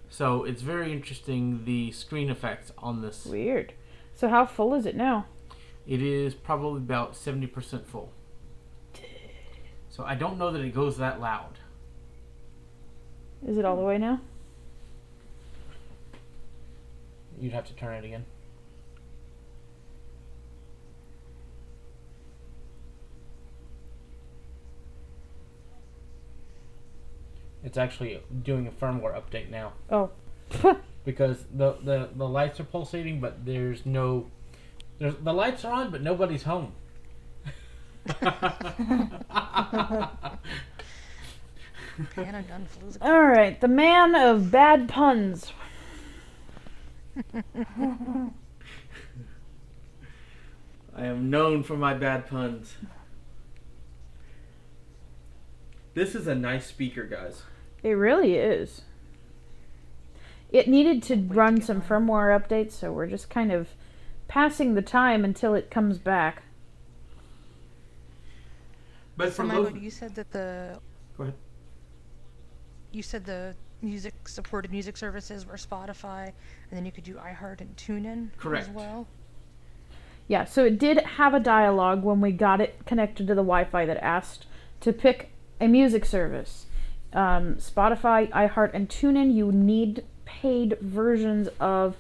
[0.09, 3.27] So it's very interesting the screen effects on this.
[3.27, 3.73] Weird.
[4.15, 5.27] So how full is it now?
[5.87, 8.13] It is probably about seventy percent full.
[9.91, 11.59] So I don't know that it goes that loud.
[13.47, 14.21] Is it all the way now?
[17.41, 18.25] You'd have to turn it again.
[27.65, 30.11] It's actually doing a firmware update now Oh.
[31.05, 34.27] because the, the, the lights are pulsating, but there's no.
[34.99, 36.73] There's, the lights are on, but nobody's home.
[42.15, 45.53] Hannah Dunn flew the All right, the man of bad puns.
[50.97, 52.77] I am known for my bad puns.
[55.95, 57.43] This is a nice speaker, guys.
[57.83, 58.83] It really is.
[60.51, 63.69] It needed to run some firmware updates, so we're just kind of
[64.29, 66.45] passing the time until it comes back.
[69.17, 70.79] But So for Michael, those, you said that the
[71.17, 71.35] go ahead.
[72.93, 77.61] you said the music supported music services were Spotify, and then you could do iHeart
[77.61, 78.69] and TuneIn Correct.
[78.69, 79.07] as well.
[80.27, 83.65] Yeah, so it did have a dialogue when we got it connected to the Wi
[83.65, 84.47] Fi that asked
[84.81, 86.67] to pick a music service.
[87.13, 91.97] Um, Spotify, iHeart, and TuneIn, you need paid versions of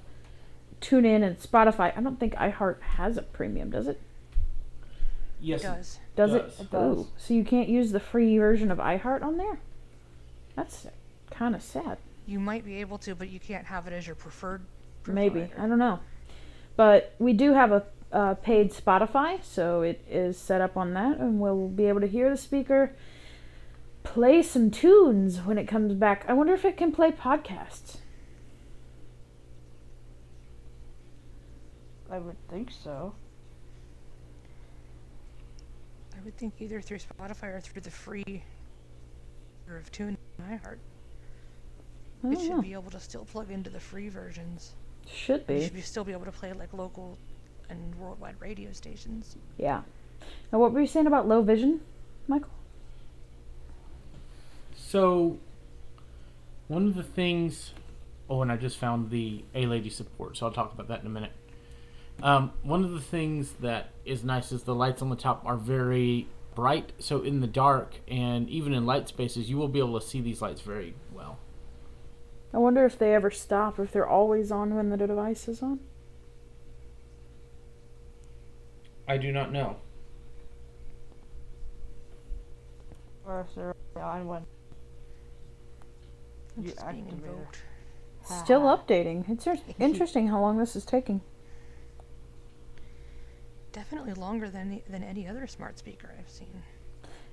[0.80, 1.96] TuneIn and Spotify.
[1.96, 4.00] I don't think iHeart has a premium, does it?
[5.40, 5.62] Yes.
[5.62, 5.98] does.
[6.16, 6.40] Does, Does.
[6.40, 6.62] it?
[6.62, 6.98] It does.
[6.98, 9.58] Ooh, so you can't use the free version of iHeart on there?
[10.56, 10.86] That's
[11.30, 11.98] kind of sad.
[12.26, 14.62] You might be able to, but you can't have it as your preferred.
[15.06, 15.48] Maybe.
[15.58, 16.00] I don't know,
[16.76, 21.18] but we do have a uh, paid Spotify, so it is set up on that,
[21.18, 22.92] and we'll be able to hear the speaker
[24.04, 26.24] play some tunes when it comes back.
[26.28, 27.96] I wonder if it can play podcasts.
[32.08, 33.14] I would think so.
[36.16, 38.44] I would think either through Spotify or through the free
[39.68, 40.78] or of Tune and iHeart.
[42.24, 42.62] I It should know.
[42.62, 44.72] be able to still plug into the free versions.
[45.06, 45.64] Should You be.
[45.64, 47.18] should be still be able to play like local
[47.68, 49.36] and worldwide radio stations.
[49.58, 49.82] Yeah.
[50.52, 51.80] Now, what were you saying about low vision,
[52.26, 52.48] Michael?
[54.76, 55.38] So,
[56.68, 57.72] one of the things.
[58.30, 61.06] Oh, and I just found the A Lady support, so I'll talk about that in
[61.06, 61.32] a minute.
[62.22, 65.56] Um, one of the things that is nice is the lights on the top are
[65.56, 70.00] very bright, so in the dark and even in light spaces, you will be able
[70.00, 71.38] to see these lights very well.
[72.54, 75.80] I wonder if they ever stop, if they're always on when the device is on.
[79.08, 79.76] I do not know.
[83.26, 84.46] Or if they're on when
[86.56, 87.58] You just being activate it.
[88.44, 89.28] Still updating.
[89.28, 89.48] It's
[89.80, 91.22] interesting how long this is taking.
[93.72, 96.62] Definitely longer than than any other smart speaker I've seen.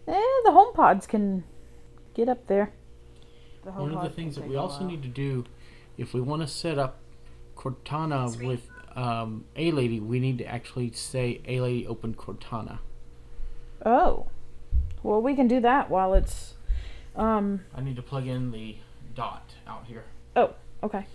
[0.08, 1.44] Eh, the HomePods can
[2.16, 2.74] get up there.
[3.64, 4.90] The One of the things that we also while.
[4.90, 5.46] need to do,
[5.98, 7.00] if we want to set up
[7.56, 12.80] Cortana with um, A Lady, we need to actually say A Lady open Cortana.
[13.86, 14.28] Oh.
[15.04, 16.56] Well, we can do that while it's.
[17.16, 17.62] Um.
[17.76, 18.78] I need to plug in the
[19.16, 20.06] dot out here.
[20.36, 20.54] Oh.
[20.84, 21.06] Okay.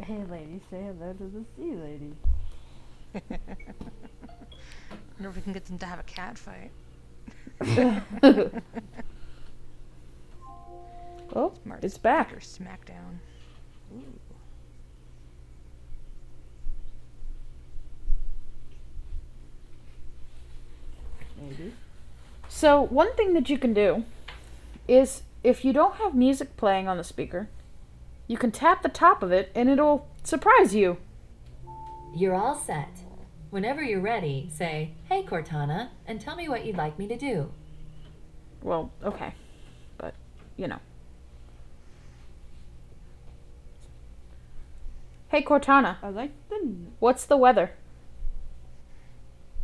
[0.00, 2.14] Hey lady, say hello to the sea lady.
[5.18, 6.72] wonder if we can get them to have a cat fight.
[11.34, 12.30] Oh, Smart it's back.
[12.30, 13.18] speaker Smackdown.
[21.40, 21.72] Maybe.
[22.48, 24.04] So, one thing that you can do
[24.86, 27.48] is if you don't have music playing on the speaker,
[28.26, 30.98] you can tap the top of it and it'll surprise you.
[32.14, 33.00] You're all set.
[33.50, 37.52] Whenever you're ready, say, Hey Cortana, and tell me what you'd like me to do.
[38.62, 39.34] Well, okay.
[39.98, 40.14] But,
[40.56, 40.78] you know.
[45.34, 47.72] Hey, Cortana, I like the what's the weather?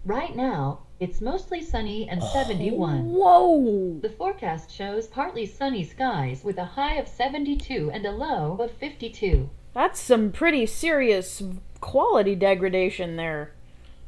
[0.05, 3.13] Right now, it's mostly sunny and 71.
[3.13, 4.01] Whoa!
[4.03, 8.73] The forecast shows partly sunny skies with a high of 72 and a low of
[8.73, 9.49] 52.
[9.73, 11.41] That's some pretty serious
[11.81, 13.53] quality degradation there,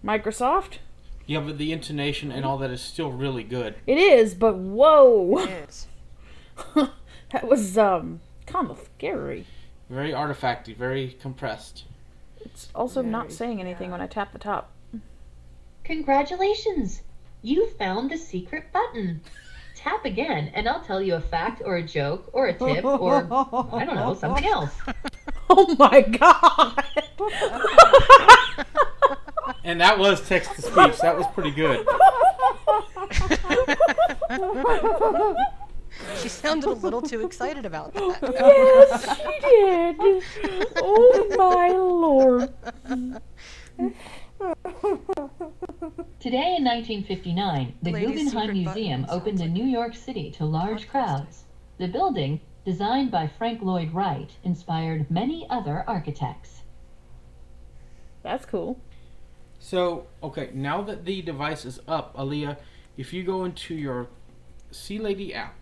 [0.04, 0.78] Microsoft.
[1.26, 3.76] Yeah, but the intonation and all that is still really good.
[3.86, 5.38] It is, but whoa!
[5.38, 5.86] It is.
[7.30, 9.46] that was, um, kind of scary.
[9.92, 11.84] Very artifacty, very compressed.
[12.40, 14.72] It's also not saying anything when I tap the top.
[15.84, 17.02] Congratulations!
[17.42, 19.20] You found the secret button.
[19.76, 23.16] Tap again, and I'll tell you a fact or a joke or a tip or,
[23.70, 24.72] I don't know, something else.
[25.54, 26.82] Oh my god!
[29.64, 30.98] And that was text to speech.
[31.00, 31.86] That was pretty good.
[36.20, 38.18] She sounded a little too excited about that.
[38.22, 39.96] yes, she did!
[40.76, 42.52] Oh my lord.
[46.20, 50.88] Today in 1959, the Lady's Guggenheim Museum button opened in New York City to large
[50.88, 51.44] crowds.
[51.78, 56.62] The building, designed by Frank Lloyd Wright, inspired many other architects.
[58.22, 58.80] That's cool.
[59.58, 62.56] So, okay, now that the device is up, Aleeha,
[62.96, 64.08] if you go into your
[64.70, 65.61] C Lady app 4:32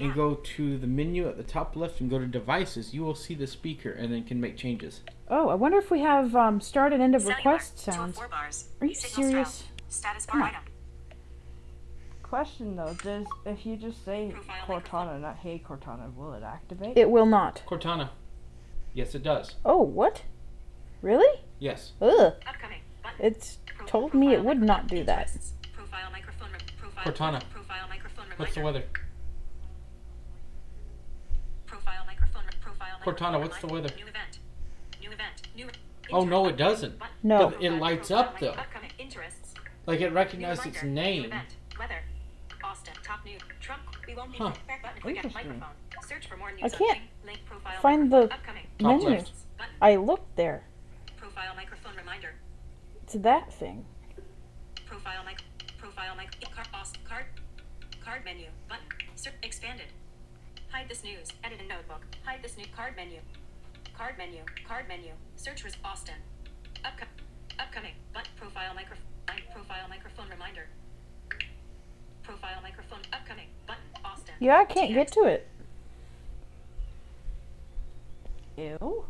[0.00, 3.14] and go to the menu at the top left and go to devices, you will
[3.14, 5.00] see the speaker and then can make changes.
[5.28, 8.18] Oh, I wonder if we have um, start and end of Cellular, request sounds.
[8.30, 8.68] bars.
[8.80, 9.64] Are you Signals serious?
[9.88, 10.54] Status Come bar on.
[10.54, 10.62] item.
[12.22, 16.98] Question though, does if you just say Profile Cortana, not Hey Cortana, will it activate?
[16.98, 17.62] It will not.
[17.68, 18.10] Cortana.
[18.94, 19.54] Yes, it does.
[19.64, 20.22] Oh, what?
[21.02, 21.40] Really?
[21.58, 21.92] Yes.
[22.00, 22.32] Ugh.
[22.48, 22.80] Upcoming.
[23.02, 23.18] Button.
[23.20, 25.30] It's Pro- told me it would not do that.
[25.72, 26.48] Profile microphone.
[26.78, 27.04] Profile.
[27.04, 27.42] Cortana.
[27.50, 28.24] Profile microphone.
[28.36, 28.82] What's the weather?
[33.06, 33.88] Cortana, what's the weather?
[33.96, 34.38] New event.
[35.00, 35.42] New event.
[35.54, 35.68] New.
[36.10, 37.00] Oh no, it doesn't.
[37.22, 37.50] No.
[37.50, 38.50] But it lights up though.
[38.50, 39.54] Upcoming interests.
[39.86, 41.00] Like it New recognized its reminder.
[41.04, 41.24] New name.
[41.26, 41.48] event.
[41.78, 42.00] Weather.
[42.64, 42.94] Austin.
[43.04, 43.40] Top news.
[43.60, 43.82] Trump.
[44.08, 44.52] We won't need Huh.
[44.66, 45.00] back button.
[45.00, 45.60] Forget Interesting.
[45.60, 45.76] microphone.
[46.08, 46.64] Search for more news.
[46.64, 47.80] I can't Link, link profile.
[47.80, 49.22] find the upcoming menu.
[49.80, 50.64] I looked there.
[51.16, 52.34] Profile microphone reminder.
[53.04, 53.84] It's that thing.
[54.84, 55.42] Profile mic.
[55.78, 56.30] Profile mic.
[56.52, 56.66] Card.
[57.08, 57.24] Card.
[58.04, 58.46] Card menu.
[58.68, 58.84] Button.
[59.14, 59.86] Ser- expanded.
[60.76, 61.32] Hide this news.
[61.42, 62.02] Edit a notebook.
[62.26, 63.20] Hide this new card menu.
[63.96, 64.42] Card menu.
[64.68, 65.12] Card menu.
[65.36, 66.16] Search for Austin.
[66.84, 67.08] Upco-
[67.58, 67.92] upcoming.
[68.12, 69.06] But profile microphone.
[69.54, 70.66] Profile microphone reminder.
[72.22, 72.98] Profile microphone.
[73.10, 73.46] Upcoming.
[73.66, 73.84] Button.
[74.04, 74.34] Austin.
[74.38, 75.48] Yeah, I can't get to it.
[78.58, 79.04] Ew.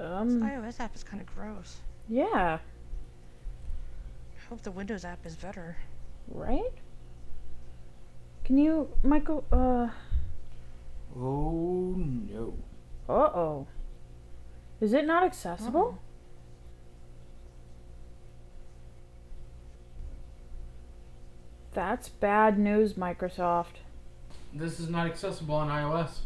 [0.00, 1.76] Um, This iOS app is kind of gross.
[2.08, 2.58] yeah,
[4.34, 5.76] I hope the Windows app is better.
[6.32, 6.72] right?
[8.50, 9.90] Can you, Michael, uh,
[11.16, 12.54] Oh no.
[13.08, 13.68] uh-oh.
[14.80, 16.00] Is it not accessible?
[21.74, 23.84] That's bad news, Microsoft.
[24.52, 26.22] This is not accessible on iOS.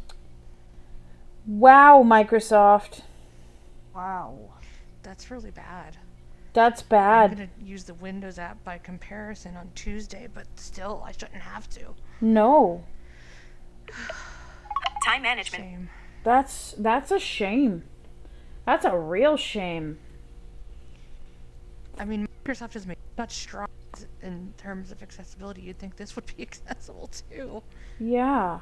[1.46, 3.02] Wow, Microsoft.
[3.94, 4.38] Wow.
[5.02, 5.98] That's really bad.
[6.54, 7.32] That's bad.
[7.32, 11.68] I'm gonna use the Windows app by comparison on Tuesday, but still, I shouldn't have
[11.70, 11.94] to.
[12.20, 12.84] No.
[15.04, 15.64] Time management.
[15.64, 15.90] Shame.
[16.22, 17.82] That's that's a shame.
[18.64, 19.98] That's a real shame.
[21.98, 25.62] I mean, Microsoft has made such strides in terms of accessibility.
[25.62, 27.62] You'd think this would be accessible too.
[27.98, 28.60] Yeah.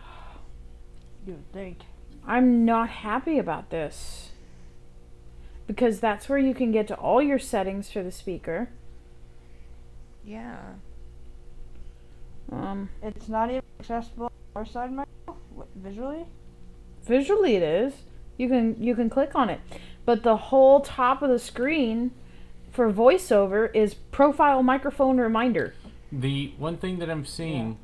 [1.26, 1.80] You would think.
[2.26, 4.31] I'm not happy about this.
[5.66, 8.68] Because that's where you can get to all your settings for the speaker.
[10.24, 10.56] Yeah.
[12.50, 15.38] Um, It's not even accessible on our side, Michael?
[15.76, 16.26] Visually?
[17.04, 17.94] visually it is.
[18.36, 19.60] You can you can click on it.
[20.04, 22.12] But the whole top of the screen
[22.70, 25.74] for voiceover is profile microphone reminder.
[26.10, 27.78] The one thing that I'm seeing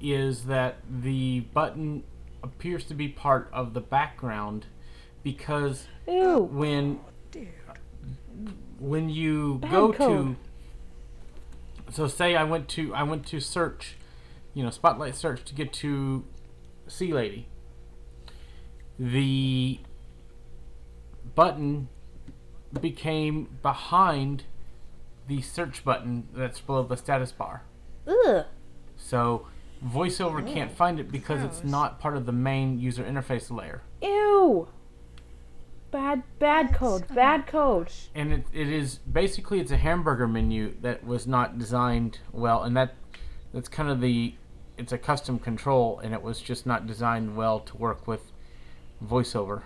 [0.00, 2.04] is that the button
[2.42, 4.66] appears to be part of the background
[5.22, 6.38] because Uh, Ew.
[6.52, 7.00] when
[8.78, 10.36] when you Bad go code.
[11.88, 13.96] to so say I went to I went to search,
[14.54, 16.24] you know, spotlight search to get to
[16.88, 17.48] Sea Lady.
[18.98, 19.80] The
[21.34, 21.88] button
[22.80, 24.44] became behind
[25.28, 27.62] the search button that's below the status bar.
[28.06, 28.44] Ugh.
[28.96, 29.46] So
[29.84, 33.82] VoiceOver can't find it because it's not part of the main user interface layer.
[34.02, 34.68] Ew.
[35.96, 37.08] Bad bad code.
[37.14, 37.88] Bad code.
[38.14, 42.76] and it, it is basically it's a hamburger menu that was not designed well and
[42.76, 42.94] that
[43.54, 44.34] that's kind of the
[44.76, 48.30] it's a custom control and it was just not designed well to work with
[49.02, 49.62] voiceover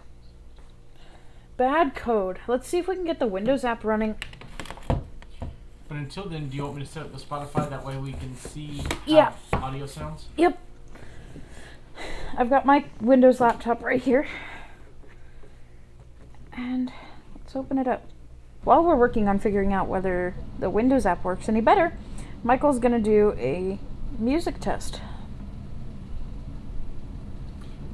[1.56, 2.38] Bad code.
[2.46, 4.14] Let's see if we can get the Windows app running.
[4.88, 8.12] but until then do you want me to set up the spotify that way we
[8.12, 9.32] can see how Yeah.
[9.52, 10.56] audio sounds Yep.
[12.38, 14.28] I've got my Windows laptop right here.
[16.52, 16.92] And
[17.50, 18.04] let's open it up.
[18.62, 21.94] While we're working on figuring out whether the Windows app works any better,
[22.44, 23.78] Michael's going to do a
[24.18, 25.00] music test.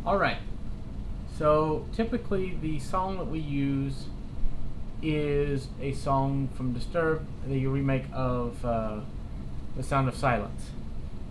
[0.04, 0.38] all right
[1.36, 4.04] so typically the song that we use
[5.02, 9.00] is a song from disturbed the remake of uh,
[9.76, 10.70] the sound of silence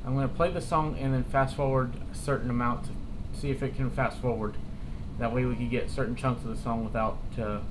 [0.05, 3.49] I'm going to play the song and then fast forward a certain amount to see
[3.49, 4.55] if it can fast forward.
[5.17, 7.61] That way we can get certain chunks of the song without uh,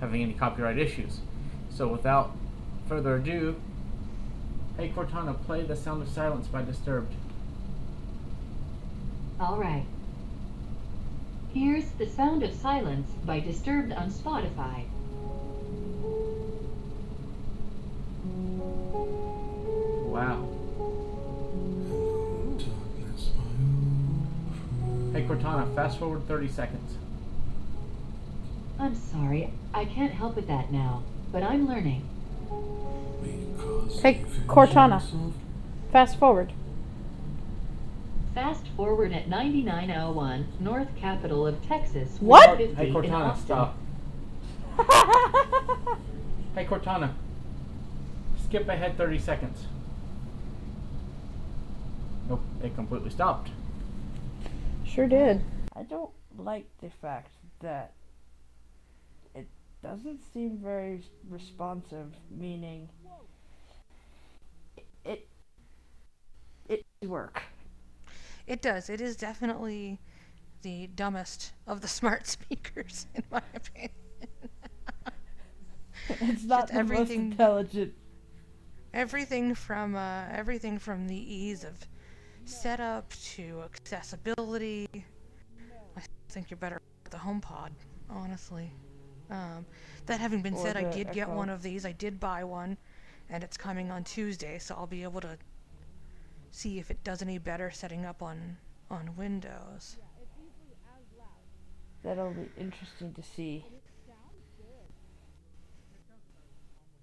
[0.00, 1.20] having any copyright issues.
[1.70, 2.34] So without
[2.88, 3.56] further ado,
[4.76, 7.12] hey Cortana, play The Sound of Silence by Disturbed.
[9.38, 9.84] All right.
[11.52, 14.84] Here's The Sound of Silence by Disturbed on Spotify.
[20.06, 20.48] Wow.
[25.12, 26.96] Hey Cortana, fast forward 30 seconds.
[28.78, 31.02] I'm sorry, I can't help with that now,
[31.32, 32.08] but I'm learning.
[34.02, 35.02] Hey, Cortana,
[35.90, 36.52] fast forward.
[38.34, 42.18] Fast forward at 9901 North Capital of Texas.
[42.20, 42.58] What?
[42.58, 43.76] Hey Cortana, stop.
[46.54, 47.12] Hey Cortana,
[48.44, 49.66] skip ahead 30 seconds.
[52.28, 53.50] Nope, it completely stopped.
[54.86, 55.42] Sure did.
[55.74, 58.05] I don't like the fact that it
[59.86, 62.88] doesn't seem very responsive, meaning
[65.04, 65.28] it
[66.68, 67.42] it work.
[68.48, 68.90] It does.
[68.90, 70.00] It is definitely
[70.62, 73.90] the dumbest of the smart speakers, in my opinion.
[76.08, 77.94] It's not Just the most everything- intelligent.
[78.94, 81.74] everything from uh, everything from the ease of
[82.44, 84.88] setup to accessibility.
[85.96, 87.70] I think you're better with the HomePod,
[88.10, 88.72] honestly.
[89.30, 89.66] Um,
[90.06, 91.84] that having been Or said, I did get one of these.
[91.84, 92.76] I did buy one,
[93.28, 95.36] and it's coming on Tuesday, so I'll be able to
[96.52, 98.56] see if it does any better setting up on
[98.90, 99.96] on Windows.
[102.04, 103.64] That'll be interesting to see.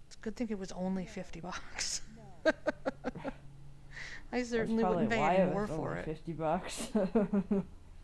[0.07, 2.01] It's a good thing it was only fifty bucks.
[4.32, 6.05] I certainly wouldn't pay any it more for it.
[6.05, 6.88] fifty bucks.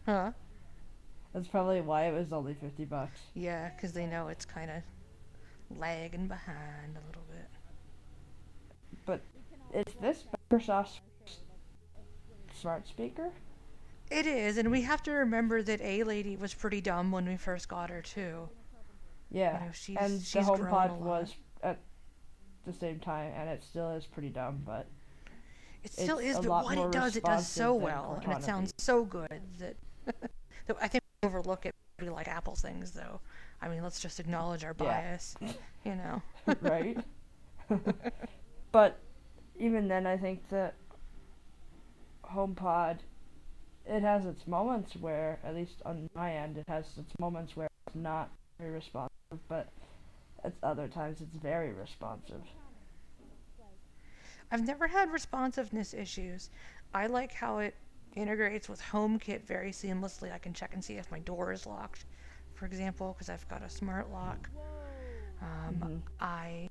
[0.06, 0.32] Huh?
[1.34, 3.20] That's probably why it was only fifty bucks.
[3.34, 4.84] Yeah, because they know it's kind of
[5.78, 7.48] lagging behind a little bit.
[9.06, 9.22] But
[9.74, 11.02] is this Microsoft's
[12.60, 13.30] smart speaker?
[14.10, 17.38] It is, and we have to remember that A Lady was pretty dumb when we
[17.38, 18.50] first got her too.
[19.30, 21.78] Yeah, You know, she's, and the she's a HomePod was at
[22.66, 24.64] the same time, and it still is pretty dumb.
[24.66, 24.88] But
[25.84, 29.06] It still is, but what it does, it does so well, and it sounds so
[29.06, 29.76] good that
[30.82, 31.74] I think we overlook it.
[32.00, 33.20] We like Apple things, though.
[33.62, 34.86] I mean, let's just acknowledge our Yeah.
[34.86, 35.36] bias,
[35.84, 36.22] you know.
[36.62, 36.98] right?
[38.72, 38.98] but
[39.60, 40.76] even then, I think that
[42.26, 43.00] HomePod,
[43.86, 47.68] it has its moments where, at least on my end, it has its moments where
[47.88, 49.10] it's not very responsive,
[49.48, 49.68] but
[50.44, 52.42] at other times it's very responsive.
[54.52, 56.50] I've never had responsiveness issues.
[56.94, 57.76] I like how it
[58.16, 60.32] integrates with HomeKit very seamlessly.
[60.34, 62.06] I can check and see if my door is locked,
[62.54, 64.50] for example, because I've got a smart lock.
[65.42, 66.02] Um, Mhm.
[66.20, 66.68] I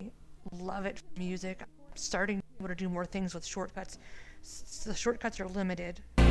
[0.53, 1.63] love it for music.
[1.63, 3.99] I'm starting to be able to do more things with shortcuts.
[4.43, 6.01] S- the shortcuts are limited.
[6.17, 6.23] I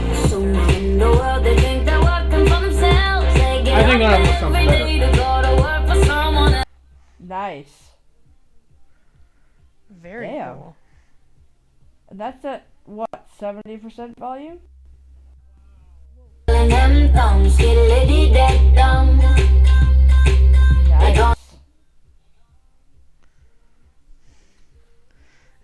[3.83, 4.87] think I have something better.
[7.19, 7.91] Nice.
[9.89, 10.55] Very Damn.
[10.55, 10.75] cool.
[12.09, 14.59] And that's at, what, 70% volume?
[17.17, 17.57] Nice.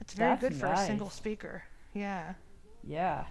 [0.02, 1.64] It's very That's good for a single speaker.
[1.94, 2.34] Yeah.
[2.84, 3.26] Yeah.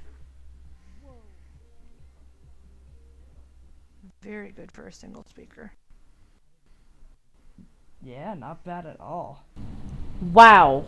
[4.23, 5.73] Very good for a single speaker.
[8.05, 9.45] Yeah, not bad at all.
[10.33, 10.85] Wow.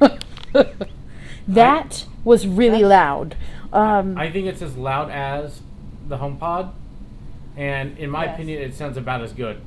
[1.48, 3.36] that was really That's- loud.
[3.72, 5.60] Um, I think it's as loud as
[6.08, 6.70] the HomePod,
[7.56, 8.34] and in my Yes.
[8.34, 9.60] opinion, it sounds about as good.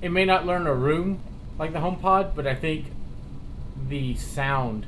[0.00, 1.20] It may not learn a room
[1.58, 2.86] like the HomePod, but I think
[3.88, 4.86] the sound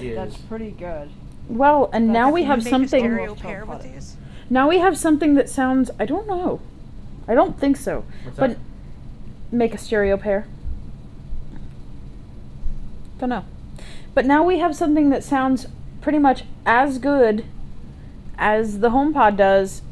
[0.00, 0.14] is.
[0.16, 1.08] That's pretty good.
[1.48, 3.00] well, and now we Can you have make a something.
[3.00, 4.16] stereo pair with these.
[4.50, 5.90] Now we have something that sounds.
[5.98, 6.60] I don't know.
[7.28, 8.04] I don't think so.
[8.24, 8.58] What's but that?
[9.50, 10.46] make a stereo pair.
[13.18, 13.44] Don't know.
[14.14, 15.66] But now we have something that sounds
[16.00, 17.44] pretty much as good
[18.38, 19.82] as the HomePod does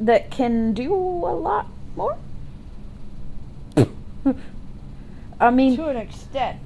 [0.00, 1.66] that can do a lot
[1.96, 2.18] more.
[5.40, 6.60] I mean, To an extent.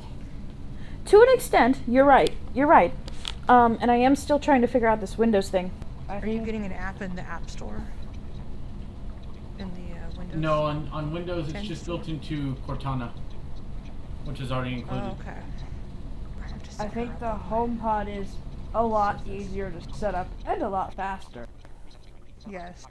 [1.06, 2.32] to an extent, you're right.
[2.54, 2.92] You're right.
[3.48, 5.70] Um, and I am still trying to figure out this Windows thing.
[6.08, 7.82] Are you getting an app in the App Store?
[9.58, 10.36] In the uh, Windows?
[10.36, 13.10] No, on, on Windows, it's just built into Cortana,
[14.24, 15.04] which is already included.
[15.04, 15.38] Oh, okay.
[16.78, 17.48] I I think the up.
[17.48, 18.28] HomePod is
[18.76, 21.46] a lot easier to set up and a lot faster.
[22.48, 22.86] Yes.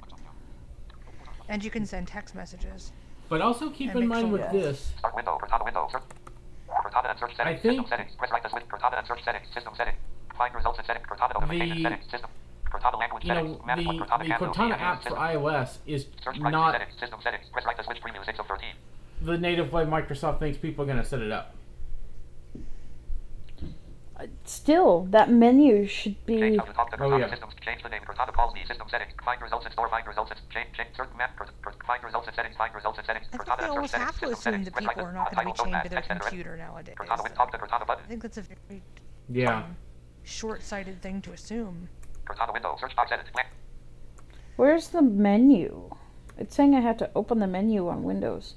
[1.47, 2.91] And you can send text messages.
[3.29, 4.51] But also keep And in mind sure- with Yes.
[4.51, 6.01] this, window, Cortana window, search.
[6.67, 8.15] Cortana and search settings, I think- system settings.
[8.15, 8.65] Press right to switch.
[8.67, 9.97] Cortana and search settings, system settings.
[10.35, 11.05] Find results and settings.
[11.07, 12.29] Cortana notification The- settings, system.
[12.65, 14.39] Cortana language you know, the, Manage the Cortana can.
[14.39, 17.47] Cortana app for iOS is Search not settings, system settings.
[17.49, 18.73] Press right to switch preview 6 of 13.
[19.21, 21.54] the native way Microsoft thinks people are going to set it up.
[24.45, 26.39] Still, that menu should be.
[26.39, 27.29] Change how to talk to Oh, yeah.
[27.29, 27.53] systems.
[27.61, 28.01] Change the name.
[28.07, 29.11] Cortana calls me system settings.
[29.25, 29.89] Find results and store.
[29.89, 30.69] Find results and change.
[30.75, 31.35] change certain map.
[31.35, 32.55] Per, per, find results and settings.
[32.55, 33.27] Find results and settings.
[33.27, 35.35] I think Cortana they and almost have to assume that Press right people are not
[35.35, 36.95] going to be title chained to their computer nowadays.
[36.97, 38.05] Cortana with talk to Cortana button.
[38.05, 38.81] I think that's a very
[39.29, 39.57] Yeah.
[39.57, 39.75] um,
[40.23, 41.89] short-sighted thing to assume.
[42.25, 42.77] Cortana window.
[42.79, 43.25] Search box edit.
[44.55, 45.89] Where's the menu?
[46.37, 48.55] It's saying I have to open the menu on Windows.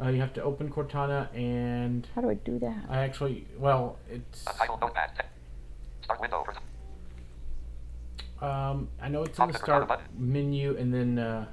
[0.00, 2.84] Uh, you have to open Cortana, and How do I do that?
[2.88, 4.42] I actually, well, it's.
[4.48, 5.10] A title notepad.
[5.16, 5.24] Te-
[6.02, 6.44] Start window.
[6.44, 6.60] Cortana.
[8.44, 9.88] Um, I know it's in the start
[10.18, 11.46] menu, and then, uh,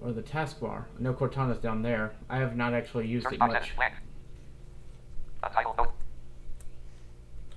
[0.00, 0.84] or the taskbar.
[0.98, 2.12] I know Cortana's down there.
[2.28, 3.54] I have not actually used Search it much.
[3.54, 3.68] edit.
[3.76, 3.94] Blank.
[5.44, 5.92] A title note.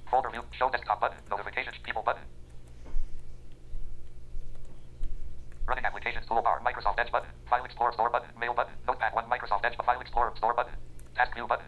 [0.10, 0.44] Folder view.
[0.52, 1.18] Show desktop button.
[1.30, 1.76] Notifications.
[1.84, 2.22] People button.
[5.66, 6.62] Running applications toolbar.
[6.62, 7.30] Microsoft Edge button.
[7.50, 8.30] File Explorer store button.
[8.40, 8.74] Mail button.
[8.88, 9.26] Notepad 1.
[9.26, 9.78] Microsoft Edge.
[9.78, 10.74] File Explorer store button.
[11.16, 11.66] Task view button.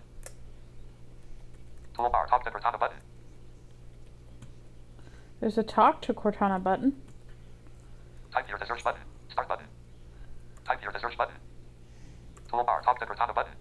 [1.98, 2.28] Toolbar.
[2.28, 2.98] Talk to Cortana button.
[5.40, 7.02] There's a talk to Cortana button.
[8.34, 9.02] Type here to search button.
[9.30, 9.66] Start button.
[10.66, 11.36] Type here to search button.
[12.52, 12.84] Toolbar.
[12.84, 13.54] Talk to Cortana button.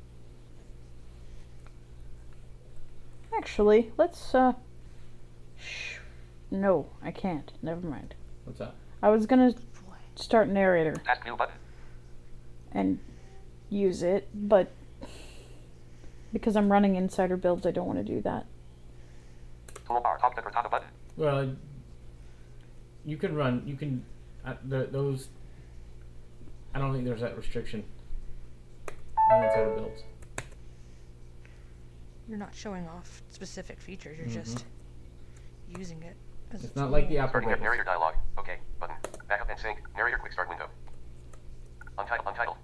[3.36, 4.52] Actually, let's uh
[5.56, 5.98] shh.
[6.50, 7.52] No, I can't.
[7.62, 8.14] Never mind.
[8.44, 8.74] What's that?
[9.02, 9.54] I was gonna
[10.14, 11.54] start narrator Task view button.
[12.72, 12.98] and
[13.70, 14.70] use it, but
[16.32, 18.46] because I'm running insider builds, I don't want to do that.
[19.88, 20.18] Toolbar.
[20.18, 20.88] Talk to Cortana button.
[21.16, 21.54] Well,
[23.04, 23.62] you can run.
[23.66, 24.04] You can.
[24.44, 25.28] Uh, the, those.
[26.74, 27.84] I don't think there's that restriction.
[29.32, 30.02] On insider builds.
[32.28, 34.18] You're not showing off specific features.
[34.18, 34.64] You're just
[35.78, 36.16] using it.
[36.54, 37.24] As a It's not like the tool.
[37.24, 37.30] Apple.
[37.30, 38.14] Starting up narrator dialog.
[38.38, 38.58] Okay.
[38.78, 38.94] Button.
[39.28, 39.78] Backup and sync.
[39.96, 40.68] Narrator quick start window.
[41.98, 42.28] Untitled.
[42.28, 42.56] Untitled.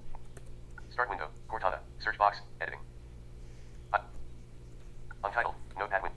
[0.93, 1.29] Start window.
[1.51, 1.79] Cortana.
[1.99, 2.39] Search box.
[2.61, 2.79] Editing.
[3.93, 3.99] Uh,
[5.25, 5.55] untitled.
[5.77, 6.13] Notepad win.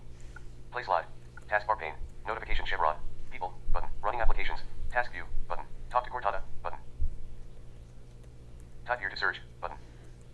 [0.72, 1.06] Play slide.
[1.50, 1.94] Taskbar pane.
[2.28, 2.96] Notification chevron.
[3.32, 3.54] People.
[3.74, 3.90] Button.
[4.04, 4.60] Running applications.
[4.92, 5.24] Task view.
[5.48, 5.66] Button.
[5.92, 6.42] Talk to Cortana.
[6.62, 6.78] Button.
[8.86, 9.38] Type here to search.
[9.62, 9.78] Button.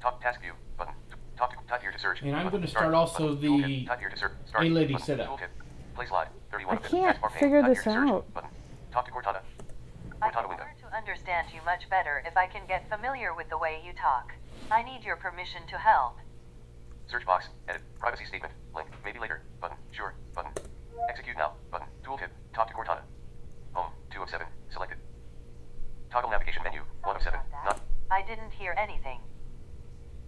[0.01, 0.51] Talk task view.
[0.77, 0.93] Button.
[1.37, 2.21] Talk to type here to search.
[2.21, 2.59] And I'm button.
[2.59, 3.99] gonna start also the Tooltip.
[3.99, 4.33] Here to search.
[4.45, 4.65] Start.
[4.65, 5.05] A lady button.
[5.05, 5.39] setup.
[5.99, 6.29] Play slide.
[6.49, 8.09] 31 I can't figure this here to search.
[8.09, 8.33] out.
[8.33, 8.49] Button.
[8.89, 9.43] Talk to Cortana.
[10.21, 10.63] I can window.
[10.63, 14.31] to understand you much better if I can get familiar with the way you talk.
[14.71, 16.15] I need your permission to help.
[17.11, 17.49] Search box.
[17.67, 17.81] Edit.
[17.99, 18.53] Privacy statement.
[18.73, 18.87] Link.
[19.03, 19.41] Maybe later.
[19.59, 19.75] Button.
[19.91, 20.13] Sure.
[20.33, 20.51] Button.
[21.09, 21.59] Execute now.
[21.69, 21.87] Button.
[22.01, 22.31] Tooltip.
[22.55, 23.01] Talk to Cortana.
[23.73, 23.91] Home.
[24.13, 24.47] 2 of 7.
[24.71, 24.99] Selected.
[26.13, 26.79] Toggle navigation menu.
[27.03, 27.37] 1 of 7.
[27.65, 27.81] Not.
[28.09, 29.19] I didn't hear anything.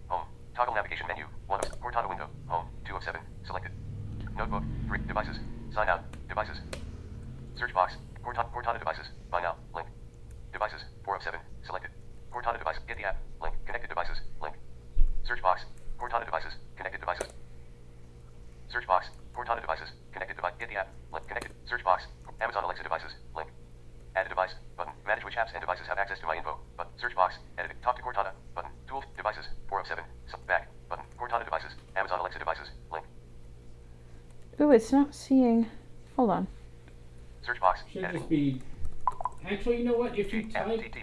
[0.08, 0.26] Home.
[0.54, 1.24] Toggle navigation menu.
[1.46, 2.28] 1 of Cortana window.
[2.48, 2.66] Home.
[2.86, 3.18] 2 of 7.
[3.46, 3.72] Selected.
[4.36, 4.64] Notebook.
[4.88, 4.98] 3.
[5.08, 5.38] Devices.
[5.74, 6.04] Sign out.
[6.28, 6.60] Devices.
[7.56, 7.96] Search box.
[8.22, 9.06] Cortana, Cortana devices.
[9.30, 9.56] Buy now.
[9.74, 9.88] Link.
[10.52, 10.84] Devices.
[11.04, 11.40] 4 of 7.
[11.64, 11.90] Selected.
[12.30, 12.76] Cortana device.
[12.86, 13.16] Get the app.
[13.40, 13.54] Link.
[13.64, 14.20] Connected devices.
[14.42, 14.54] Link.
[15.24, 15.62] Search box.
[15.98, 16.52] Cortana devices.
[16.76, 17.28] Connected devices.
[18.68, 19.06] Search box.
[19.34, 19.88] Cortana devices.
[20.12, 20.52] Connected device.
[20.60, 20.88] Get the app.
[21.10, 21.26] Link.
[21.26, 21.52] Connected.
[21.64, 22.04] Search box.
[22.42, 23.12] Amazon Alexa devices.
[23.34, 23.48] Link.
[24.14, 24.52] Add a device.
[24.76, 24.92] Button.
[25.06, 26.58] Manage which apps and devices have access to my info.
[26.76, 26.92] Button.
[27.00, 27.36] Search box.
[27.56, 27.80] Edit.
[27.82, 28.32] Talk to Cortana.
[28.54, 28.70] Button.
[28.86, 29.04] Tool.
[29.16, 29.48] Devices.
[29.70, 30.04] 4 of 7.
[30.30, 30.68] So, back.
[30.90, 31.04] Button.
[31.16, 31.72] Cortana devices.
[31.96, 32.68] Amazon Alexa devices.
[32.92, 33.06] Link.
[34.60, 35.66] Ooh, it's not seeing.
[36.16, 36.46] Hold on.
[37.44, 37.80] Search box.
[37.92, 38.20] Should Editing.
[38.20, 38.60] just be.
[39.48, 40.18] Actually, you know what?
[40.18, 41.00] If you G, F, type T, T.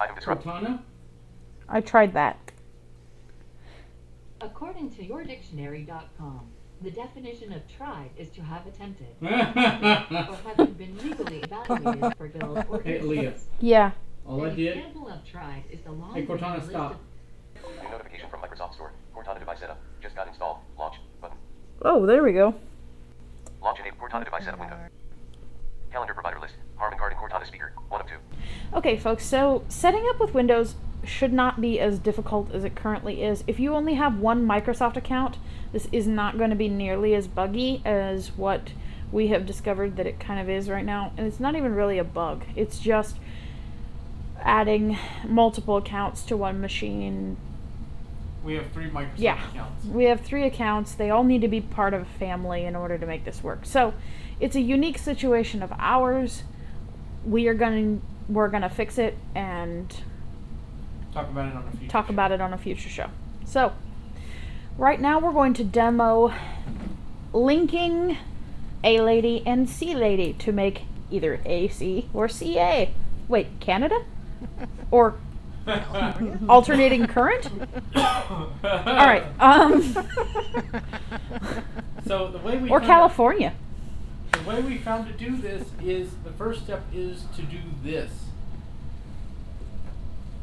[0.00, 0.44] Item disrupt.
[0.44, 0.80] Cortana,
[1.68, 2.38] I tried that.
[4.40, 6.40] According to yourdictionary.com,
[6.82, 12.28] the definition of tried is to have attempted or all having been legally evaluated for
[12.28, 13.22] guild or Hey, Leah.
[13.30, 13.46] instance.
[13.60, 13.90] Yeah.
[14.28, 14.76] I An did.
[14.78, 16.92] example of tried is the long Hey, Cortana, list stop.
[16.92, 18.92] of New notification from Microsoft Store.
[19.14, 19.78] Cortana device setup.
[20.02, 20.58] Just got installed.
[20.78, 20.94] Launch.
[21.20, 21.36] Button.
[21.82, 22.54] Oh, there we go.
[24.10, 24.76] Cortana device setup window.
[25.92, 26.54] Calendar provider list.
[26.76, 27.72] Harman Kardon Cortana speaker.
[27.88, 28.14] 1 of 2.
[28.74, 33.22] Okay, folks, so setting up with Windows should not be as difficult as it currently
[33.22, 33.44] is.
[33.46, 35.38] If you only have one Microsoft account,
[35.72, 38.72] this is not going to be nearly as buggy as what
[39.12, 41.12] we have discovered that it kind of is right now.
[41.16, 43.16] And it's not even really a bug, it's just
[44.42, 47.36] adding multiple accounts to one machine.
[48.44, 49.38] We have three Microsoft Yeah.
[49.50, 49.84] accounts.
[49.86, 50.94] We have three accounts.
[50.94, 53.60] They all need to be part of a family in order to make this work.
[53.64, 53.92] So
[54.40, 56.44] it's a unique situation of ours.
[57.24, 59.94] We are going to we're going to fix it and
[61.12, 61.88] Talk about it on a future.
[61.90, 62.12] talk show.
[62.12, 63.08] about it on a future show.
[63.44, 63.72] So,
[64.78, 66.32] right now we're going to demo
[67.32, 68.16] linking
[68.84, 72.94] A lady and C lady to make either AC or CA.
[73.28, 74.04] Wait, Canada?
[74.92, 75.14] Or
[76.48, 77.48] alternating current?
[77.94, 79.24] All right.
[79.40, 79.94] Um,
[82.06, 83.52] So the way we or found out- California.
[84.32, 88.10] the way we found to do this is the first step is to do this.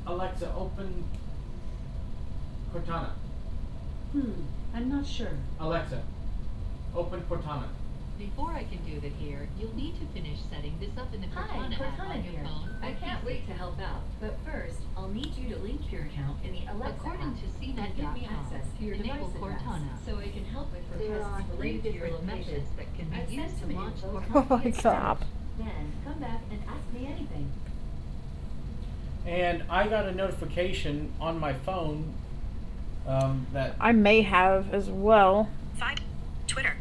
[0.05, 1.03] Alexa, open
[2.73, 3.09] Cortana.
[4.13, 4.31] Hmm,
[4.73, 5.31] I'm not sure.
[5.59, 6.01] Alexa,
[6.95, 7.65] open Cortana.
[8.17, 11.27] Before I can do that here, you'll need to finish setting this up in the
[11.35, 12.43] Hi, Cortana app Cortana on your here.
[12.43, 12.75] phone.
[12.81, 13.25] I can't PC.
[13.27, 16.61] wait to help out, but first, I'll need you to link your account in the
[16.71, 20.05] Alexa According app to and give me CNET.com, access to your enable device address, Cortana.
[20.05, 22.53] so I can help with There requests are three related to your different location.
[22.53, 24.47] methods that can I've be used to launch info Cortana.
[24.49, 25.21] Oh, the stop.
[25.59, 27.51] Then come back and ask me anything.
[29.27, 32.13] And I got a notification on my phone
[33.07, 35.49] um, that I may have as well.
[35.75, 35.97] 5.
[36.47, 36.77] Twitter.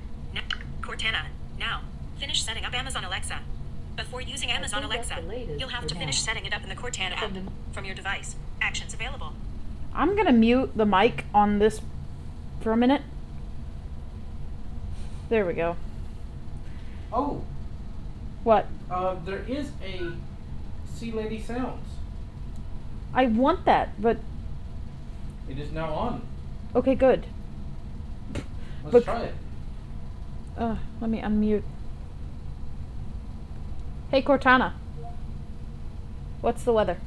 [0.87, 0.93] Now.
[0.93, 1.23] Cortana.
[1.59, 1.81] Now.
[2.19, 3.41] Finish setting up Amazon Alexa.
[3.97, 5.23] Before using Amazon Alexa,
[5.59, 7.85] you'll have for to finish setting it up in the Cortana app From the- from
[7.85, 8.37] your device.
[8.61, 9.33] Actions available.
[9.95, 11.81] I'm going to mute the mic on this
[12.61, 13.03] for a minute.
[15.29, 15.77] There we go.
[17.13, 17.43] oh,
[18.45, 18.67] What?
[18.91, 20.13] uh, there is a
[20.95, 21.85] Sea Lady Sounds.
[23.15, 24.19] I want that, but
[25.49, 26.23] It is now on.
[26.75, 27.27] okay, good.
[28.35, 29.35] Let's But- try it.
[30.57, 31.63] Uh, let me unmute.
[34.11, 34.73] Hey Cortana.
[36.41, 36.99] What's the weather?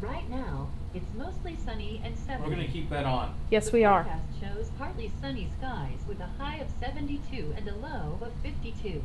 [0.00, 2.48] Right now, it's mostly sunny and 70.
[2.48, 3.34] We're gonna keep that on.
[3.50, 4.04] Yes, The we are.
[4.04, 9.02] forecast shows partly sunny skies with a high of 72 and a low of 52.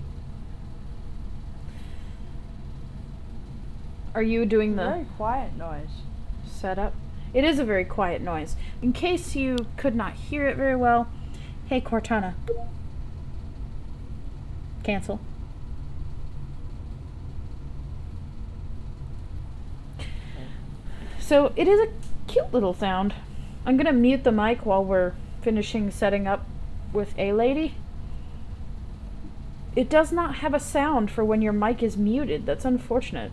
[4.16, 6.02] Are you doing the Very quiet noise.
[6.46, 6.94] setup?
[7.34, 8.56] It is a very quiet noise.
[8.82, 11.08] In case you could not hear it very well,
[11.68, 12.34] hey Cortana.
[14.84, 15.20] Cancel.
[21.20, 21.88] So it is a
[22.28, 23.14] cute little sound.
[23.66, 26.46] I'm gonna mute the mic while we're finishing setting up
[26.94, 27.76] with A Lady.
[29.76, 32.46] It does not have a sound for when your mic is muted.
[32.46, 33.32] That's unfortunate.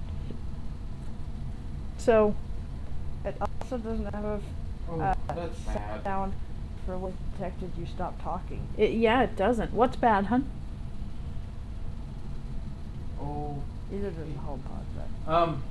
[1.97, 2.35] So,
[3.25, 4.41] It also doesn't have a
[4.91, 5.15] Oh, Uh,
[6.03, 6.35] sound
[6.85, 8.67] for when detected you stop talking.
[8.77, 9.73] it, yeah, it doesn't.
[9.73, 10.49] What's bad, hun?
[13.21, 13.63] Oh,
[13.93, 14.85] Either does the HomePod,
[15.27, 15.63] but um,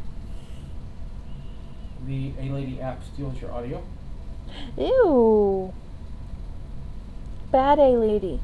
[2.06, 3.84] the A Lady app steals your audio.
[4.78, 5.74] Ew.
[7.52, 8.40] Bad A Lady.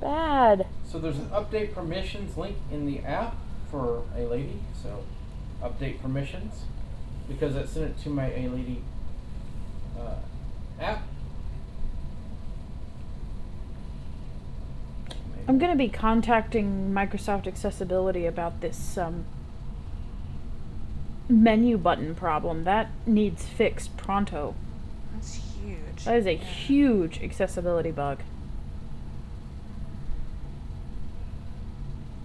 [0.00, 0.66] Bad.
[0.86, 3.36] So there's an update permissions link in the app
[3.70, 4.60] for A Lady.
[4.82, 5.04] So
[5.62, 6.64] update permissions
[7.28, 8.82] because I sent it to my A Lady
[9.98, 10.16] uh,
[10.80, 11.02] app.
[15.46, 19.24] I'm gonna be contacting Microsoft Accessibility about this um,
[21.28, 22.64] menu button problem.
[22.64, 24.54] That needs fixed pronto.
[25.12, 26.04] That's huge.
[26.04, 26.44] That is a Yeah.
[26.44, 28.20] huge accessibility bug.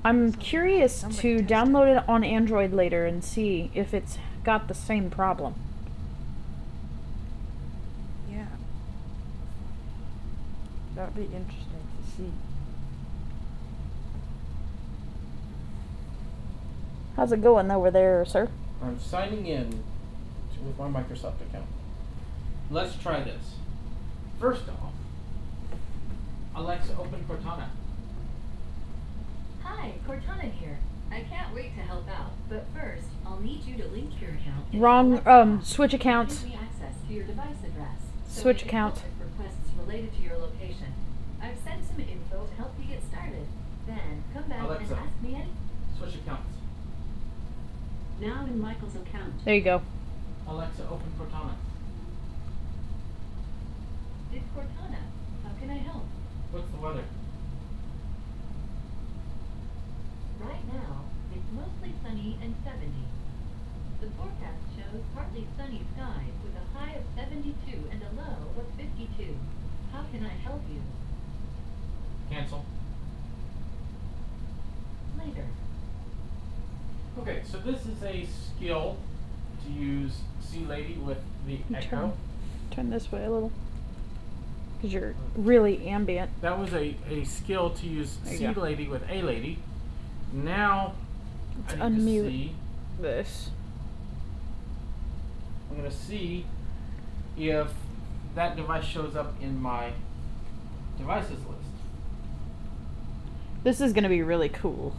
[0.06, 1.48] I'm Somebody- curious to it.
[1.48, 5.56] download it on Android later and see if it's got the same problem.
[8.32, 8.46] Yeah.
[10.96, 12.32] that would be interesting to see.
[17.20, 18.48] How's it going over there, sir?
[18.82, 19.84] I'm signing in
[20.66, 21.66] with my Microsoft account.
[22.72, 23.56] Let's try this.
[24.40, 24.94] First off,
[26.56, 27.66] Alexa, open Cortana.
[29.64, 30.78] Hi, Cortana here.
[31.12, 34.66] I can't wait to help out, but first, I'll need you to link your account.
[34.74, 36.46] Wrong, um, switch It accounts.
[36.46, 38.00] me access to your device address.
[38.30, 39.04] so Switch account.
[39.22, 40.94] requests related to your location.
[41.42, 43.46] I've sent some info to help you get started.
[43.86, 44.94] Then come back Alexa.
[44.94, 45.50] and ask me any.
[45.98, 46.54] Switch accounts.
[48.20, 49.46] Now in Michael's account.
[49.46, 49.82] There you go.
[50.46, 51.56] Alexa, open Cortana.
[54.34, 55.00] It's Cortana.
[55.44, 56.04] How can I help?
[56.52, 57.04] What's the weather?
[60.42, 62.92] Right now, it's mostly sunny and 70.
[64.02, 67.56] The forecast shows partly sunny skies with a high of 72
[67.92, 69.36] and a low of 52.
[69.94, 70.82] How can I help you?
[72.30, 72.66] Cancel.
[75.18, 75.46] Later.
[77.20, 78.98] Okay, so this is a skill
[79.66, 81.90] to use See Lady with the Echo.
[81.90, 82.14] turn,
[82.72, 83.52] turn this way a little.
[84.78, 86.32] Because you're uh, really ambient.
[86.42, 88.62] That was a, a skill to use There you See go.
[88.62, 89.60] Lady with A Lady.
[90.32, 90.94] Now
[91.68, 92.24] Let's I need unmute.
[92.24, 92.56] to see.
[93.02, 93.50] This.
[95.70, 96.46] I'm gonna see
[97.38, 97.68] if
[98.36, 99.92] that device shows up in my
[100.98, 101.70] devices list.
[103.64, 104.96] This is going to be really cool.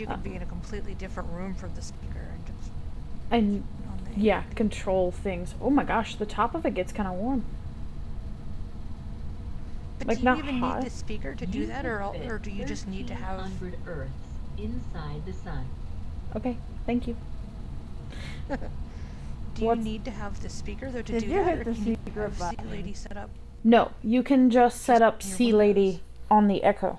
[0.00, 0.16] Because you Uh.
[0.16, 2.70] could be in a completely different room from the speaker and just
[3.30, 3.64] And
[4.14, 5.54] the yeah, control things.
[5.60, 7.44] Oh my gosh, the top of it gets kind of warm.
[9.98, 10.78] But like, do you not even hot.
[10.80, 13.38] need the speaker to do You that, or or do you just need to have?
[13.38, 14.12] 1,300 Earths
[14.56, 15.66] inside the sun.
[16.34, 17.16] Okay, thank you.
[19.54, 21.64] Do you need to have the speaker though to Did do you that, hit or
[21.64, 22.70] the can you have See button?
[22.70, 23.30] Lady set up?
[23.62, 26.98] No, you can just set Just up on your Lady on the Echo.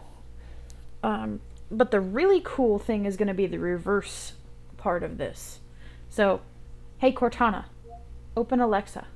[1.04, 1.40] Um,
[1.72, 4.34] but the really cool thing is going to be the reverse
[4.78, 5.60] part of this.
[6.10, 6.42] So,
[6.98, 7.66] hey Cortana,
[8.36, 9.08] open Alexa.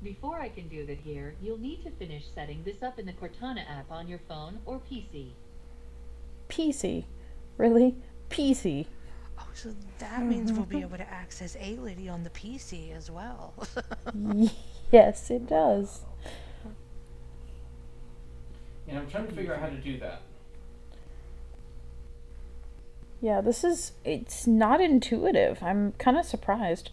[0.00, 3.12] Before I can do that here, you'll need to finish setting this up in the
[3.12, 5.30] Cortana app on your phone or PC.
[6.48, 7.04] PC.
[7.56, 7.96] Really?
[8.30, 8.86] PC.
[9.40, 10.86] Oh, so that means we'll be mm-hmm.
[10.86, 13.54] able to access A Lady on the PC as well.
[14.92, 16.02] yes, it does.
[18.88, 20.22] And I'm trying to figure out how to do that.
[23.20, 23.92] Yeah, this is.
[24.04, 25.62] It's not intuitive.
[25.62, 26.90] I'm kind of surprised.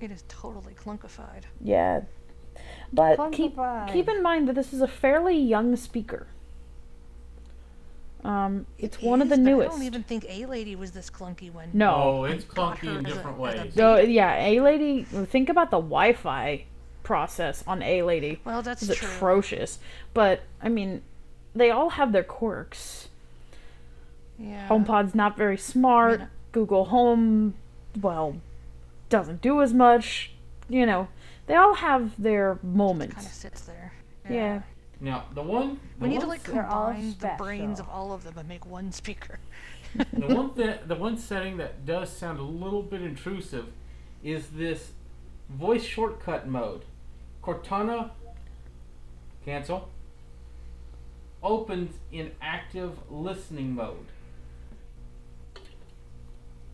[0.00, 1.44] it is totally clunkified.
[1.60, 2.02] Yeah.
[2.92, 3.56] But Fun keep
[3.92, 6.26] keep in mind that this is a fairly young speaker.
[8.24, 9.68] Um, it's one of the newest.
[9.68, 11.70] I don't even think A Lady was this clunky when.
[11.72, 11.94] No.
[11.94, 13.74] Oh, it's clunky in as a- different a ways.
[13.74, 15.04] So yeah, A Lady.
[15.04, 16.64] Think about the Wi-Fi
[17.06, 18.40] process on A Lady.
[18.44, 19.08] Well, that's It's true.
[19.08, 19.78] atrocious.
[20.12, 21.02] But I mean,
[21.54, 23.08] they all have their quirks.
[24.40, 24.66] Yeah.
[24.68, 26.18] HomePod's not very smart.
[26.20, 26.26] Yeah.
[26.50, 27.54] Google Home,
[28.00, 28.36] well,
[29.08, 30.32] doesn't do as much.
[30.68, 31.06] You know,
[31.46, 33.14] they all have their moments.
[33.14, 33.92] Kind of sits there.
[34.28, 34.62] Yeah.
[35.00, 38.12] Now the one, the We need to like se- all combine the brains of all
[38.12, 39.38] of them and make one speaker.
[39.94, 43.66] the one that the one setting that does sound a little bit intrusive
[44.24, 44.90] is this
[45.50, 46.84] voice shortcut mode.
[47.46, 48.10] Cortana
[49.44, 49.88] cancel
[51.44, 54.06] opens in active listening mode.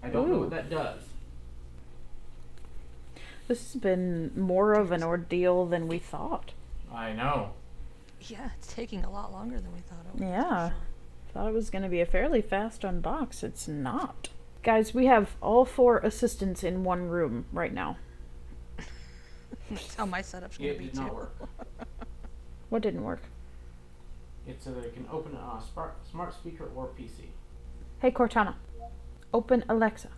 [0.03, 1.03] I don't know what that does.
[3.49, 6.53] This has been more of an ordeal than we thought.
[6.91, 7.51] I know.
[8.23, 10.27] Yeah, it's taking a lot longer than we thought it would.
[10.27, 10.71] Yeah.
[11.35, 13.45] Thought it was going to be a fairly fast unbox.
[13.45, 14.31] It's not.
[14.63, 17.99] Guys, we have all four assistants in one room right now.
[19.75, 21.01] That's how oh, my setup's gonna It be did too.
[21.03, 21.35] not work.
[22.71, 23.21] What didn't work?
[24.47, 27.27] It's so that it can open on a smart, smart speaker or PC.
[28.01, 28.55] Hey Cortana,
[29.35, 30.09] open Alexa.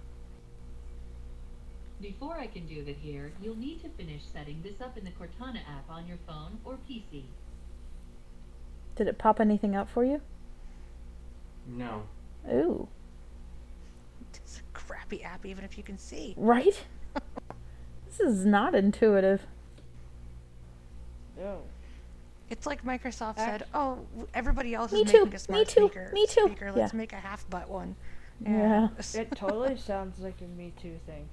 [2.01, 5.11] Before I can do that here, you'll need to finish setting this up in the
[5.11, 7.25] Cortana app on your phone or PC.
[8.97, 10.21] Did it pop anything up for you?
[11.67, 12.03] No.
[12.53, 12.87] Ooh,
[14.35, 16.35] It's a crappy app, even if you can see.
[16.37, 16.85] right?
[18.19, 19.43] This is not intuitive.
[21.37, 21.63] No.
[22.51, 23.99] It's like Microsoft Act- said, "Oh,
[24.35, 26.11] everybody else Me is too, making a me smart too, speaker.
[26.13, 26.73] me too." Speaker.
[26.73, 26.97] Let's Yeah.
[26.99, 27.97] make a half butt one."
[28.41, 28.89] Yeah.
[29.15, 31.29] It totally sounds like a Me Too thing.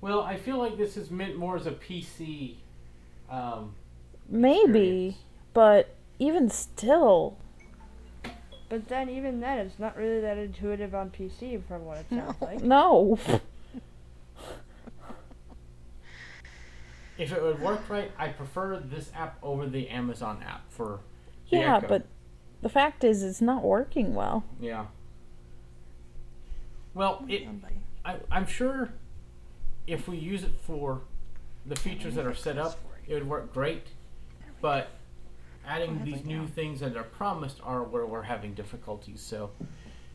[0.00, 2.56] Well, I feel like this is meant more as a PC.
[3.30, 3.74] Um,
[4.28, 4.58] Maybe,
[5.08, 5.16] experience.
[5.52, 7.36] but even still,
[8.68, 12.40] But then, even then, it's not really that intuitive on PC from what it sounds
[12.42, 12.62] like.
[12.62, 13.18] no.
[17.18, 21.00] If it would work right, I prefer this app over the Amazon app for.
[21.50, 21.88] the yeah, Echo.
[21.88, 22.06] but
[22.62, 24.44] the fact is, it's not working well.
[24.60, 24.86] Yeah.
[26.94, 27.46] Well, it.
[28.04, 28.90] I, I'm sure
[29.86, 31.02] if we use it for
[31.66, 33.88] the features that are set up, it would work great.
[34.60, 34.90] But
[35.66, 39.20] adding these new things that are promised are where we're having difficulties.
[39.20, 39.50] So,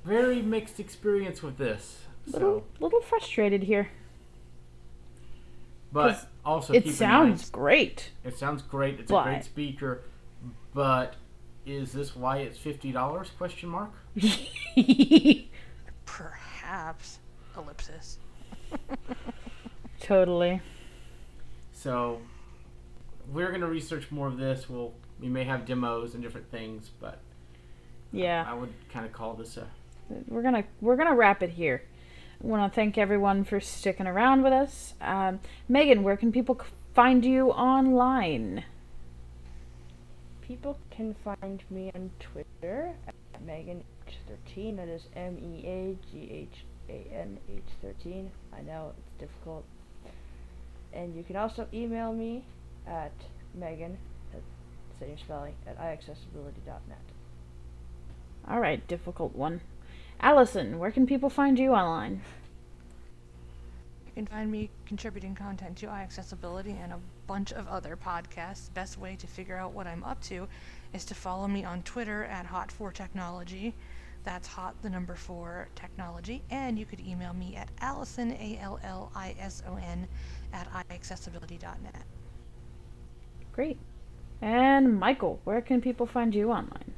[0.03, 2.01] very mixed experience with this.
[2.29, 3.89] So, Little, little frustrated here.
[5.93, 8.11] But 'cause also It keep sounds in great.
[8.25, 8.99] it sounds great.
[8.99, 10.01] It's a great speaker.
[10.73, 11.15] But
[11.65, 13.29] is this why it's fifty dollars?
[13.37, 13.91] Question mark.
[16.05, 17.19] Perhaps
[17.55, 18.17] ellipsis.
[19.99, 20.61] totally.
[21.71, 22.19] So
[23.31, 24.69] we're gonna research more of this.
[24.69, 27.19] We'll we may have demos and different things, but
[28.11, 28.43] Yeah.
[28.47, 29.67] I would kind of call this a
[30.27, 31.83] we're gonna we're gonna wrap it here.
[32.43, 34.95] Want to thank everyone for sticking around with us.
[34.99, 35.39] Um,
[35.71, 36.59] Meaghan, where can people
[36.93, 38.65] find you online?
[40.41, 43.15] People can find me on Twitter at
[43.47, 44.75] Megan13.
[44.75, 48.27] That is M E A G H A N H13.
[48.51, 49.63] I know it's difficult.
[50.91, 52.43] And you can also email me
[52.85, 53.13] at
[53.57, 53.95] Meaghan,
[54.33, 54.41] at
[54.99, 56.99] same spelling, at iaccessibility.net.
[58.49, 59.61] All right, difficult one.
[60.19, 62.21] Allison, where can people find you online?
[64.05, 68.73] You can find me contributing content to iAccessibility and a bunch of other podcasts.
[68.73, 70.47] Best way to figure out what I'm up to
[70.93, 73.73] is to follow me on Twitter at Hot4Technology.
[74.23, 76.43] That's hot, the number four technology.
[76.49, 80.07] And you could email me at Allison, A L L I S O N,
[80.53, 82.05] at iAccessibility.net.
[83.51, 83.77] Great.
[84.41, 86.93] And Michael, where can people find you online?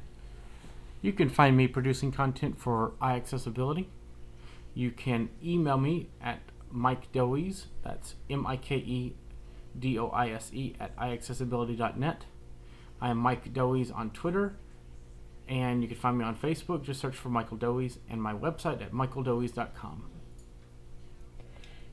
[1.06, 3.86] You can find me producing content for iAccessibility.
[4.74, 9.14] You can email me at Mike Doise, that's M I K E
[9.78, 12.24] D O I S E, at iAccessibility.net.
[13.00, 14.56] I am Mike Doise on Twitter,
[15.46, 16.82] and you can find me on Facebook.
[16.82, 20.15] Just search for Michael Doise, and my website at michaeldoise.com.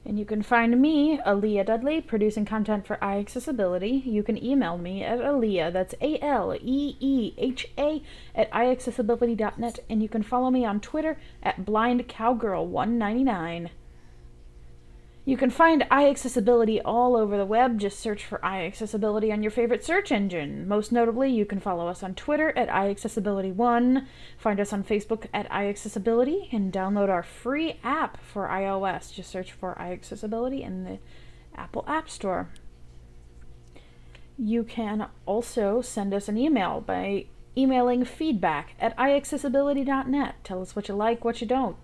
[0.05, 4.05] And you can find me, Aleeha Dudley, producing content for iAccessibility.
[4.05, 8.03] You can email me at Aaliyah, that's A L E E H A,
[8.35, 9.79] at iAccessibility.net.
[9.89, 13.69] And you can follow me on Twitter at BlindCowgirl199.
[15.25, 17.79] You can find iAccessibility all over the web.
[17.79, 20.67] Just search for iAccessibility on your favorite search engine.
[20.67, 24.05] Most notably, you can follow us on Twitter at iAccessibility1,
[24.37, 29.13] find us on Facebook at iAccessibility, and download our free app for iOS.
[29.13, 30.99] Just search for iAccessibility in the
[31.55, 32.49] Apple App Store.
[34.37, 40.35] you can also send us an email by emailing feedback at iaccessibility.net.
[40.43, 41.77] Tell us what you like, what you don't.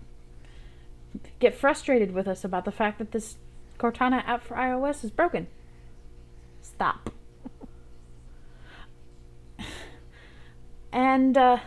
[1.38, 3.36] Get frustrated with us about the fact that this
[3.78, 5.46] Cortana app for iOS is broken.
[6.62, 7.10] Stop.
[10.92, 11.58] and uh,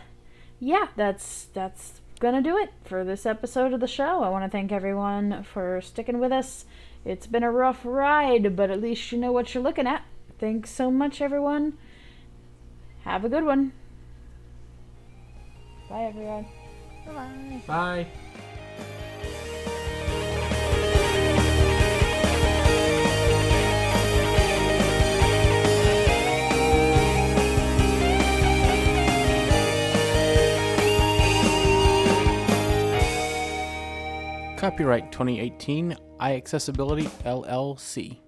[0.59, 4.23] yeah, that's that's gonna do it for this episode of the show.
[4.23, 6.65] I want to thank everyone for sticking with us.
[7.03, 10.03] It's been a rough ride, but at least you know what you're looking at.
[10.39, 11.77] Thanks so much, everyone.
[13.03, 13.73] Have a good one.
[15.89, 16.45] Bye, everyone.
[17.05, 17.63] Bye-bye.
[17.67, 19.09] Bye.
[34.64, 38.22] Copyright 2018 iAccessibility LLC.